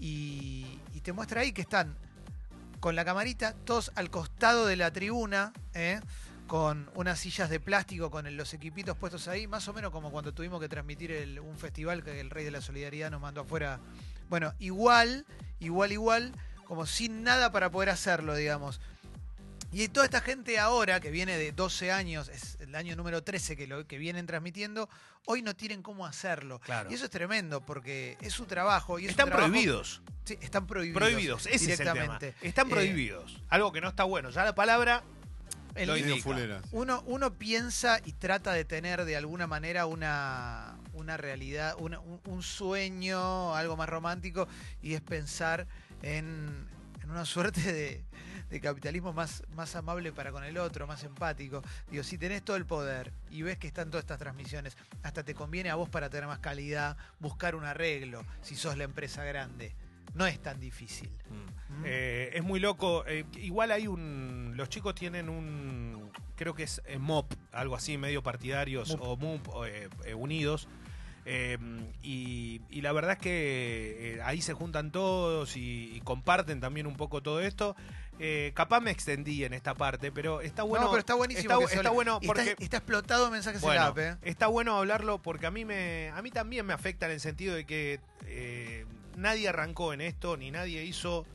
y, 0.00 0.80
y 0.94 1.00
te 1.00 1.12
muestra 1.12 1.42
ahí 1.42 1.52
que 1.52 1.60
están 1.62 1.96
con 2.80 2.96
la 2.96 3.04
camarita, 3.04 3.54
todos 3.64 3.92
al 3.94 4.10
costado 4.10 4.66
de 4.66 4.74
la 4.76 4.92
tribuna, 4.92 5.52
eh, 5.74 6.00
con 6.52 6.90
unas 6.96 7.18
sillas 7.18 7.48
de 7.48 7.60
plástico, 7.60 8.10
con 8.10 8.36
los 8.36 8.52
equipitos 8.52 8.94
puestos 8.98 9.26
ahí, 9.26 9.46
más 9.46 9.66
o 9.68 9.72
menos 9.72 9.90
como 9.90 10.10
cuando 10.12 10.34
tuvimos 10.34 10.60
que 10.60 10.68
transmitir 10.68 11.10
el- 11.10 11.40
un 11.40 11.56
festival 11.56 12.04
que 12.04 12.20
el 12.20 12.28
Rey 12.28 12.44
de 12.44 12.50
la 12.50 12.60
Solidaridad 12.60 13.10
nos 13.10 13.22
mandó 13.22 13.40
afuera. 13.40 13.80
Bueno, 14.28 14.52
igual, 14.58 15.24
igual, 15.60 15.92
igual, 15.92 16.34
como 16.66 16.84
sin 16.84 17.22
nada 17.22 17.52
para 17.52 17.70
poder 17.70 17.88
hacerlo, 17.88 18.34
digamos. 18.34 18.82
Y 19.72 19.88
toda 19.88 20.04
esta 20.04 20.20
gente 20.20 20.58
ahora, 20.58 21.00
que 21.00 21.10
viene 21.10 21.38
de 21.38 21.52
12 21.52 21.90
años, 21.90 22.28
es 22.28 22.58
el 22.60 22.74
año 22.74 22.96
número 22.96 23.22
13 23.22 23.56
que, 23.56 23.66
lo, 23.66 23.86
que 23.86 23.96
vienen 23.96 24.26
transmitiendo, 24.26 24.90
hoy 25.24 25.40
no 25.40 25.56
tienen 25.56 25.80
cómo 25.82 26.04
hacerlo. 26.04 26.58
Claro. 26.60 26.90
Y 26.90 26.94
eso 26.96 27.06
es 27.06 27.10
tremendo, 27.10 27.64
porque 27.64 28.18
es 28.20 28.34
su 28.34 28.44
trabajo. 28.44 28.98
Y 28.98 29.04
es 29.06 29.12
Están 29.12 29.30
trabajo- 29.30 29.48
prohibidos. 29.48 30.02
Sí, 30.26 30.36
están 30.42 30.66
prohibidos. 30.66 31.00
Prohibidos, 31.00 31.46
ese 31.46 31.72
es 31.72 31.80
el 31.80 31.86
tema. 31.86 31.92
directamente. 31.94 32.34
Están 32.46 32.66
Eh, 32.66 32.70
prohibidos. 32.70 33.40
Algo 33.48 33.72
que 33.72 33.80
no 33.80 33.88
está 33.88 34.04
bueno. 34.04 34.28
Ya 34.28 34.44
la 34.44 34.54
palabra 34.54 35.02
el- 35.74 35.88
Lo 35.88 35.96
indica. 35.96 36.14
uno, 36.72 37.02
uno 37.06 37.32
piensa 37.34 38.00
y 38.04 38.12
trata 38.12 38.52
de 38.52 38.64
tener 38.64 39.04
de 39.04 39.16
alguna 39.16 39.46
manera 39.46 39.86
una, 39.86 40.76
una 40.92 41.16
realidad, 41.16 41.74
una- 41.78 42.00
un, 42.00 42.20
un 42.26 42.42
sueño, 42.42 43.54
algo 43.54 43.76
más 43.76 43.88
romántico, 43.88 44.48
y 44.82 44.94
es 44.94 45.00
pensar 45.00 45.66
en, 46.02 46.66
en 47.02 47.10
una 47.10 47.24
suerte 47.24 47.60
de, 47.72 48.04
de 48.50 48.60
capitalismo 48.60 49.12
más, 49.12 49.42
más 49.54 49.74
amable 49.76 50.12
para 50.12 50.30
con 50.32 50.44
el 50.44 50.58
otro, 50.58 50.86
más 50.86 51.02
empático. 51.04 51.62
Digo, 51.90 52.02
si 52.02 52.18
tenés 52.18 52.42
todo 52.42 52.56
el 52.56 52.66
poder 52.66 53.12
y 53.30 53.42
ves 53.42 53.56
que 53.58 53.66
están 53.66 53.90
todas 53.90 54.02
estas 54.04 54.18
transmisiones, 54.18 54.76
hasta 55.02 55.22
te 55.22 55.34
conviene 55.34 55.70
a 55.70 55.74
vos 55.76 55.88
para 55.88 56.10
tener 56.10 56.26
más 56.26 56.38
calidad 56.40 56.96
buscar 57.18 57.54
un 57.54 57.64
arreglo 57.64 58.24
si 58.42 58.56
sos 58.56 58.76
la 58.76 58.84
empresa 58.84 59.24
grande. 59.24 59.74
No 60.14 60.26
es 60.26 60.40
tan 60.40 60.60
difícil. 60.60 61.08
Mm. 61.30 61.84
Eh, 61.84 62.30
es 62.34 62.42
muy 62.42 62.60
loco. 62.60 63.04
Eh, 63.06 63.24
igual 63.38 63.70
hay 63.70 63.86
un. 63.86 64.52
Los 64.56 64.68
chicos 64.68 64.94
tienen 64.94 65.28
un. 65.28 66.10
Creo 66.36 66.54
que 66.54 66.64
es 66.64 66.82
eh, 66.86 66.98
MOP, 66.98 67.32
algo 67.52 67.76
así, 67.76 67.96
medio 67.96 68.22
partidarios 68.22 68.90
MUP. 68.90 69.02
o 69.02 69.16
MUP 69.16 69.48
eh, 70.04 70.14
unidos. 70.14 70.68
Eh, 71.24 71.56
y, 72.02 72.60
y 72.68 72.80
la 72.80 72.92
verdad 72.92 73.12
es 73.12 73.18
que 73.18 74.20
ahí 74.24 74.42
se 74.42 74.54
juntan 74.54 74.90
todos 74.90 75.56
y, 75.56 75.94
y 75.94 76.00
comparten 76.00 76.60
también 76.60 76.86
un 76.86 76.96
poco 76.96 77.22
todo 77.22 77.40
esto. 77.40 77.76
Capaz 78.54 78.78
me 78.80 78.92
extendí 78.92 79.42
en 79.42 79.52
esta 79.52 79.74
parte, 79.74 80.12
pero 80.12 80.42
está 80.42 80.62
bueno. 80.62 80.84
no, 80.84 80.90
pero 80.92 81.00
está 81.00 81.14
buenísimo. 81.14 81.60
Está, 81.60 81.74
está 81.74 81.90
bueno 81.90 82.20
porque. 82.24 82.50
está, 82.50 82.62
está 82.62 82.76
explotado 82.76 83.30
mensajes 83.32 83.60
en 83.60 83.66
Bueno, 83.66 83.80
la 83.80 83.86
app, 83.88 84.18
está 84.22 84.46
bueno 84.46 84.76
hablarlo 84.76 85.20
porque 85.20 85.46
a 85.46 85.50
mí 85.50 85.64
me 85.64 86.10
a 86.14 86.22
mí 86.22 86.30
también 86.30 86.64
me 86.64 86.72
afecta 86.72 87.06
en 87.06 87.12
el 87.12 87.20
sentido 87.20 87.56
de 87.56 87.66
que 87.66 87.98
nadie 89.16 89.48
arrancó 89.48 89.92
en 89.92 90.00
esto 90.00 90.36
ni 90.36 90.50
nadie 90.50 90.84
hizo 90.84 91.26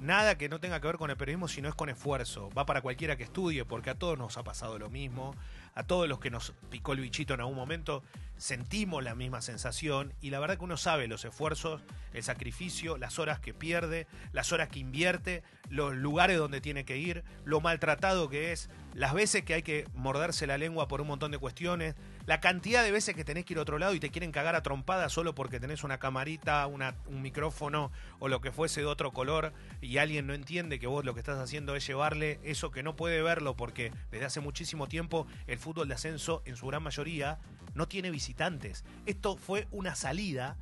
nada 0.00 0.36
que 0.36 0.48
no 0.48 0.60
tenga 0.60 0.80
que 0.80 0.86
ver 0.86 0.96
con 0.96 1.10
el 1.10 1.16
periodismo 1.16 1.48
sino 1.48 1.68
es 1.68 1.74
con 1.74 1.88
esfuerzo. 1.88 2.50
Va 2.56 2.66
para 2.66 2.82
cualquiera 2.82 3.16
que 3.16 3.24
estudie 3.24 3.64
porque 3.64 3.90
a 3.90 3.94
todos 3.94 4.18
nos 4.18 4.36
ha 4.36 4.44
pasado 4.44 4.78
lo 4.78 4.90
mismo 4.90 5.34
a 5.74 5.82
todos 5.82 6.08
los 6.08 6.20
que 6.20 6.30
nos 6.30 6.52
picó 6.70 6.92
el 6.92 7.00
bichito 7.00 7.34
en 7.34 7.40
algún 7.40 7.56
momento 7.56 8.02
sentimos 8.36 9.02
la 9.02 9.14
misma 9.14 9.40
sensación 9.40 10.12
y 10.20 10.30
la 10.30 10.40
verdad 10.40 10.58
que 10.58 10.64
uno 10.64 10.76
sabe 10.76 11.08
los 11.08 11.24
esfuerzos 11.24 11.82
el 12.12 12.22
sacrificio 12.22 12.98
las 12.98 13.18
horas 13.18 13.40
que 13.40 13.54
pierde 13.54 14.06
las 14.32 14.52
horas 14.52 14.68
que 14.68 14.80
invierte 14.80 15.42
los 15.68 15.94
lugares 15.94 16.38
donde 16.38 16.60
tiene 16.60 16.84
que 16.84 16.98
ir 16.98 17.24
lo 17.44 17.60
maltratado 17.60 18.28
que 18.28 18.52
es 18.52 18.68
las 18.94 19.12
veces 19.12 19.42
que 19.42 19.54
hay 19.54 19.62
que 19.62 19.86
morderse 19.94 20.46
la 20.46 20.56
lengua 20.56 20.86
por 20.86 21.00
un 21.00 21.08
montón 21.08 21.32
de 21.32 21.38
cuestiones, 21.38 21.96
la 22.26 22.40
cantidad 22.40 22.84
de 22.84 22.92
veces 22.92 23.14
que 23.16 23.24
tenés 23.24 23.44
que 23.44 23.54
ir 23.54 23.58
a 23.58 23.62
otro 23.62 23.78
lado 23.78 23.92
y 23.92 24.00
te 24.00 24.10
quieren 24.10 24.30
cagar 24.30 24.54
a 24.54 24.62
trompadas 24.62 25.12
solo 25.12 25.34
porque 25.34 25.58
tenés 25.58 25.82
una 25.82 25.98
camarita, 25.98 26.66
una, 26.68 26.94
un 27.06 27.20
micrófono 27.20 27.90
o 28.20 28.28
lo 28.28 28.40
que 28.40 28.52
fuese 28.52 28.80
de 28.80 28.86
otro 28.86 29.12
color 29.12 29.52
y 29.80 29.98
alguien 29.98 30.28
no 30.28 30.32
entiende 30.32 30.78
que 30.78 30.86
vos 30.86 31.04
lo 31.04 31.12
que 31.12 31.20
estás 31.20 31.38
haciendo 31.38 31.74
es 31.74 31.86
llevarle 31.86 32.38
eso 32.44 32.70
que 32.70 32.84
no 32.84 32.94
puede 32.94 33.20
verlo 33.20 33.56
porque 33.56 33.92
desde 34.12 34.26
hace 34.26 34.40
muchísimo 34.40 34.86
tiempo 34.86 35.26
el 35.48 35.58
fútbol 35.58 35.88
de 35.88 35.94
ascenso 35.94 36.42
en 36.44 36.56
su 36.56 36.68
gran 36.68 36.82
mayoría 36.82 37.38
no 37.74 37.88
tiene 37.88 38.10
visitantes. 38.24 38.84
Esto 39.06 39.36
fue 39.36 39.68
una 39.70 39.94
salida, 39.94 40.56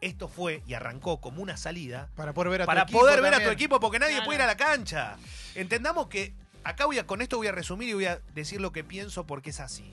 esto 0.00 0.28
fue 0.28 0.62
y 0.66 0.74
arrancó 0.74 1.20
como 1.20 1.42
una 1.42 1.56
salida 1.56 2.08
Para 2.16 2.32
poder 2.34 2.50
ver 2.50 2.62
a 2.62 2.64
tu 2.64 2.66
para 2.66 2.82
equipo 2.82 2.98
poder 2.98 3.22
ver 3.22 3.34
a 3.34 3.44
tu 3.44 3.50
equipo 3.50 3.78
porque 3.80 3.98
nadie 3.98 4.14
Claro. 4.14 4.26
puede 4.26 4.38
ir 4.38 4.42
a 4.42 4.46
la 4.46 4.56
cancha. 4.56 5.16
Entendamos 5.54 6.08
que 6.08 6.34
acá 6.64 6.86
voy 6.86 6.98
a, 6.98 7.06
con 7.06 7.22
esto 7.22 7.36
voy 7.36 7.46
a 7.46 7.52
resumir 7.52 7.88
y 7.90 7.92
voy 7.94 8.06
a 8.06 8.20
decir 8.34 8.60
lo 8.60 8.72
que 8.72 8.82
pienso 8.82 9.26
porque 9.26 9.50
es 9.50 9.60
así. 9.60 9.90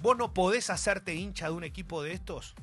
Vos 0.00 0.16
no 0.16 0.32
podés 0.34 0.70
hacerte 0.70 1.14
hincha 1.14 1.46
de 1.46 1.52
un 1.52 1.64
equipo 1.64 2.02
de 2.02 2.12
estos 2.12 2.54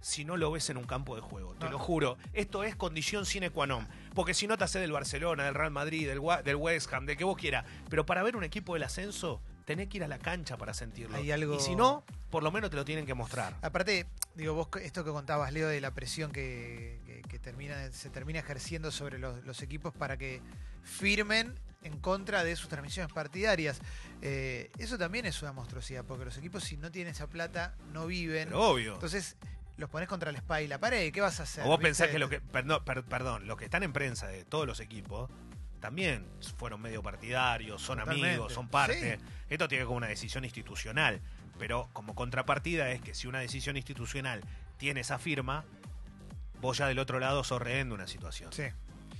si 0.00 0.24
no 0.24 0.36
lo 0.36 0.52
ves 0.52 0.70
en 0.70 0.76
un 0.76 0.84
campo 0.84 1.16
de 1.16 1.20
juego. 1.20 1.54
Te 1.54 1.66
No. 1.66 1.72
lo 1.72 1.78
juro. 1.80 2.16
Esto 2.32 2.62
es 2.64 2.74
condición 2.76 3.26
sine 3.26 3.50
qua 3.50 3.66
non. 3.66 3.86
Porque 4.14 4.32
si 4.32 4.46
no 4.46 4.56
te 4.56 4.64
hace 4.64 4.78
del 4.78 4.92
Barcelona, 4.92 5.44
del 5.44 5.54
Real 5.54 5.72
Madrid, 5.72 6.06
del, 6.08 6.20
del 6.44 6.56
West 6.56 6.92
Ham, 6.92 7.04
del 7.06 7.16
que 7.16 7.24
vos 7.24 7.36
quieras. 7.36 7.64
Pero 7.90 8.06
para 8.06 8.22
ver 8.22 8.36
un 8.36 8.44
equipo 8.44 8.74
del 8.74 8.84
ascenso, 8.84 9.40
tenés 9.68 9.88
que 9.88 9.98
ir 9.98 10.04
a 10.04 10.08
la 10.08 10.18
cancha 10.18 10.56
para 10.56 10.72
sentirlo. 10.72 11.14
Hay 11.18 11.30
algo- 11.30 11.54
Y 11.54 11.60
si 11.60 11.76
no, 11.76 12.02
por 12.30 12.42
lo 12.42 12.50
menos 12.50 12.70
te 12.70 12.76
lo 12.76 12.86
tienen 12.86 13.04
que 13.04 13.12
mostrar. 13.12 13.54
Aparte, 13.60 14.06
digo, 14.34 14.54
vos 14.54 14.68
esto 14.80 15.04
que 15.04 15.10
contabas, 15.10 15.52
Leo, 15.52 15.68
de 15.68 15.80
la 15.82 15.92
presión 15.92 16.32
que, 16.32 16.98
que- 17.04 17.20
que 17.28 17.38
termina, 17.38 17.92
se 17.92 18.08
termina 18.08 18.38
ejerciendo 18.38 18.90
sobre 18.90 19.18
los, 19.18 19.44
los 19.44 19.60
equipos 19.62 19.92
para 19.92 20.16
que 20.16 20.40
firmen 20.82 21.54
en 21.82 21.98
contra 22.00 22.44
de 22.44 22.56
sus 22.56 22.68
transmisiones 22.70 23.12
partidarias. 23.12 23.80
Eh, 24.22 24.70
eso 24.78 24.96
también 24.96 25.26
es 25.26 25.42
una 25.42 25.52
monstruosidad, 25.52 26.02
porque 26.02 26.24
los 26.24 26.36
equipos 26.38 26.64
si 26.64 26.78
no 26.78 26.90
tienen 26.90 27.12
esa 27.12 27.26
plata 27.26 27.74
no 27.92 28.06
viven. 28.06 28.48
Pero 28.48 28.70
obvio. 28.70 28.94
Entonces 28.94 29.36
los 29.76 29.90
pones 29.90 30.08
contra 30.08 30.32
la 30.32 30.38
espalda 30.38 30.62
y 30.62 30.68
la 30.68 30.78
pared, 30.80 31.12
¿qué 31.12 31.20
vas 31.20 31.40
a 31.40 31.42
hacer? 31.42 31.62
O 31.64 31.68
vos 31.68 31.78
¿Viste? 31.78 31.88
pensás 31.88 32.08
que 32.08 32.18
lo 32.18 32.30
que. 32.30 32.40
Perdón, 32.40 32.82
per- 32.86 33.04
perdón, 33.04 33.46
los 33.46 33.58
que 33.58 33.66
están 33.66 33.82
en 33.82 33.92
prensa 33.92 34.28
de 34.28 34.44
todos 34.46 34.66
los 34.66 34.80
equipos 34.80 35.30
también 35.80 36.26
fueron 36.56 36.80
medio 36.80 37.02
partidarios, 37.02 37.80
son 37.82 37.98
Totalmente. 37.98 38.28
amigos, 38.30 38.52
son 38.52 38.68
parte. 38.68 39.18
Esto 39.48 39.68
tiene 39.68 39.84
como 39.84 39.96
una 39.96 40.08
decisión 40.08 40.44
institucional. 40.44 41.20
Pero 41.58 41.88
como 41.92 42.14
contrapartida 42.14 42.90
es 42.90 43.00
que 43.00 43.14
si 43.14 43.26
una 43.26 43.40
decisión 43.40 43.76
institucional 43.76 44.42
tiene 44.76 45.00
esa 45.00 45.18
firma, 45.18 45.64
vos 46.60 46.78
ya 46.78 46.86
del 46.86 46.98
otro 47.00 47.18
lado 47.18 47.42
sos 47.44 47.60
rehén 47.60 47.88
de 47.88 47.94
una 47.94 48.06
situación. 48.06 48.52
Sí. 48.52 48.64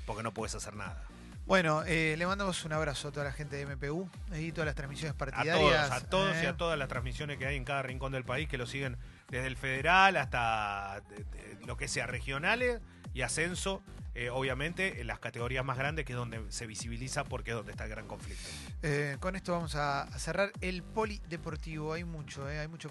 Porque 0.06 0.22
no 0.22 0.32
puedes 0.32 0.54
hacer 0.54 0.74
nada. 0.76 1.02
Bueno, 1.46 1.82
eh, 1.86 2.14
le 2.18 2.26
mandamos 2.26 2.64
un 2.64 2.72
abrazo 2.74 3.08
a 3.08 3.10
toda 3.12 3.24
la 3.24 3.32
gente 3.32 3.56
de 3.56 3.64
MPU 3.74 4.08
y 4.36 4.52
todas 4.52 4.66
las 4.66 4.74
transmisiones 4.74 5.14
A 5.14 5.18
partidarias. 5.18 5.56
todos, 5.88 5.90
a 6.02 6.08
todos 6.08 6.36
y 6.42 6.44
eh. 6.44 6.48
a 6.48 6.56
todas 6.56 6.78
las 6.78 6.88
transmisiones 6.88 7.38
que 7.38 7.46
hay 7.46 7.56
en 7.56 7.64
cada 7.64 7.82
rincón 7.82 8.12
del 8.12 8.22
país 8.24 8.48
que 8.48 8.58
lo 8.58 8.66
siguen 8.66 8.98
desde 9.30 9.46
el 9.46 9.56
federal 9.56 10.16
hasta 10.18 11.00
de- 11.08 11.24
de- 11.24 11.66
lo 11.66 11.76
que 11.78 11.88
sea 11.88 12.06
regionales 12.06 12.80
y 13.14 13.22
ascenso. 13.22 13.82
Eh, 14.20 14.30
obviamente, 14.30 15.00
en 15.00 15.06
las 15.06 15.20
categorías 15.20 15.64
más 15.64 15.78
grandes, 15.78 16.04
que 16.04 16.12
es 16.12 16.16
donde 16.16 16.40
se 16.48 16.66
visibiliza 16.66 17.22
porque 17.22 17.52
es 17.52 17.56
donde 17.56 17.70
está 17.70 17.84
el 17.84 17.90
gran 17.90 18.08
conflicto. 18.08 18.48
Eh, 18.82 19.16
con 19.20 19.36
esto 19.36 19.52
vamos 19.52 19.76
a, 19.76 20.08
cerrar 20.18 20.50
el 20.60 20.82
polideportivo. 20.82 21.92
Hay 21.92 22.02
mucho, 22.02 22.50
eh, 22.50 22.58
hay 22.58 22.66
mucho 22.66 22.86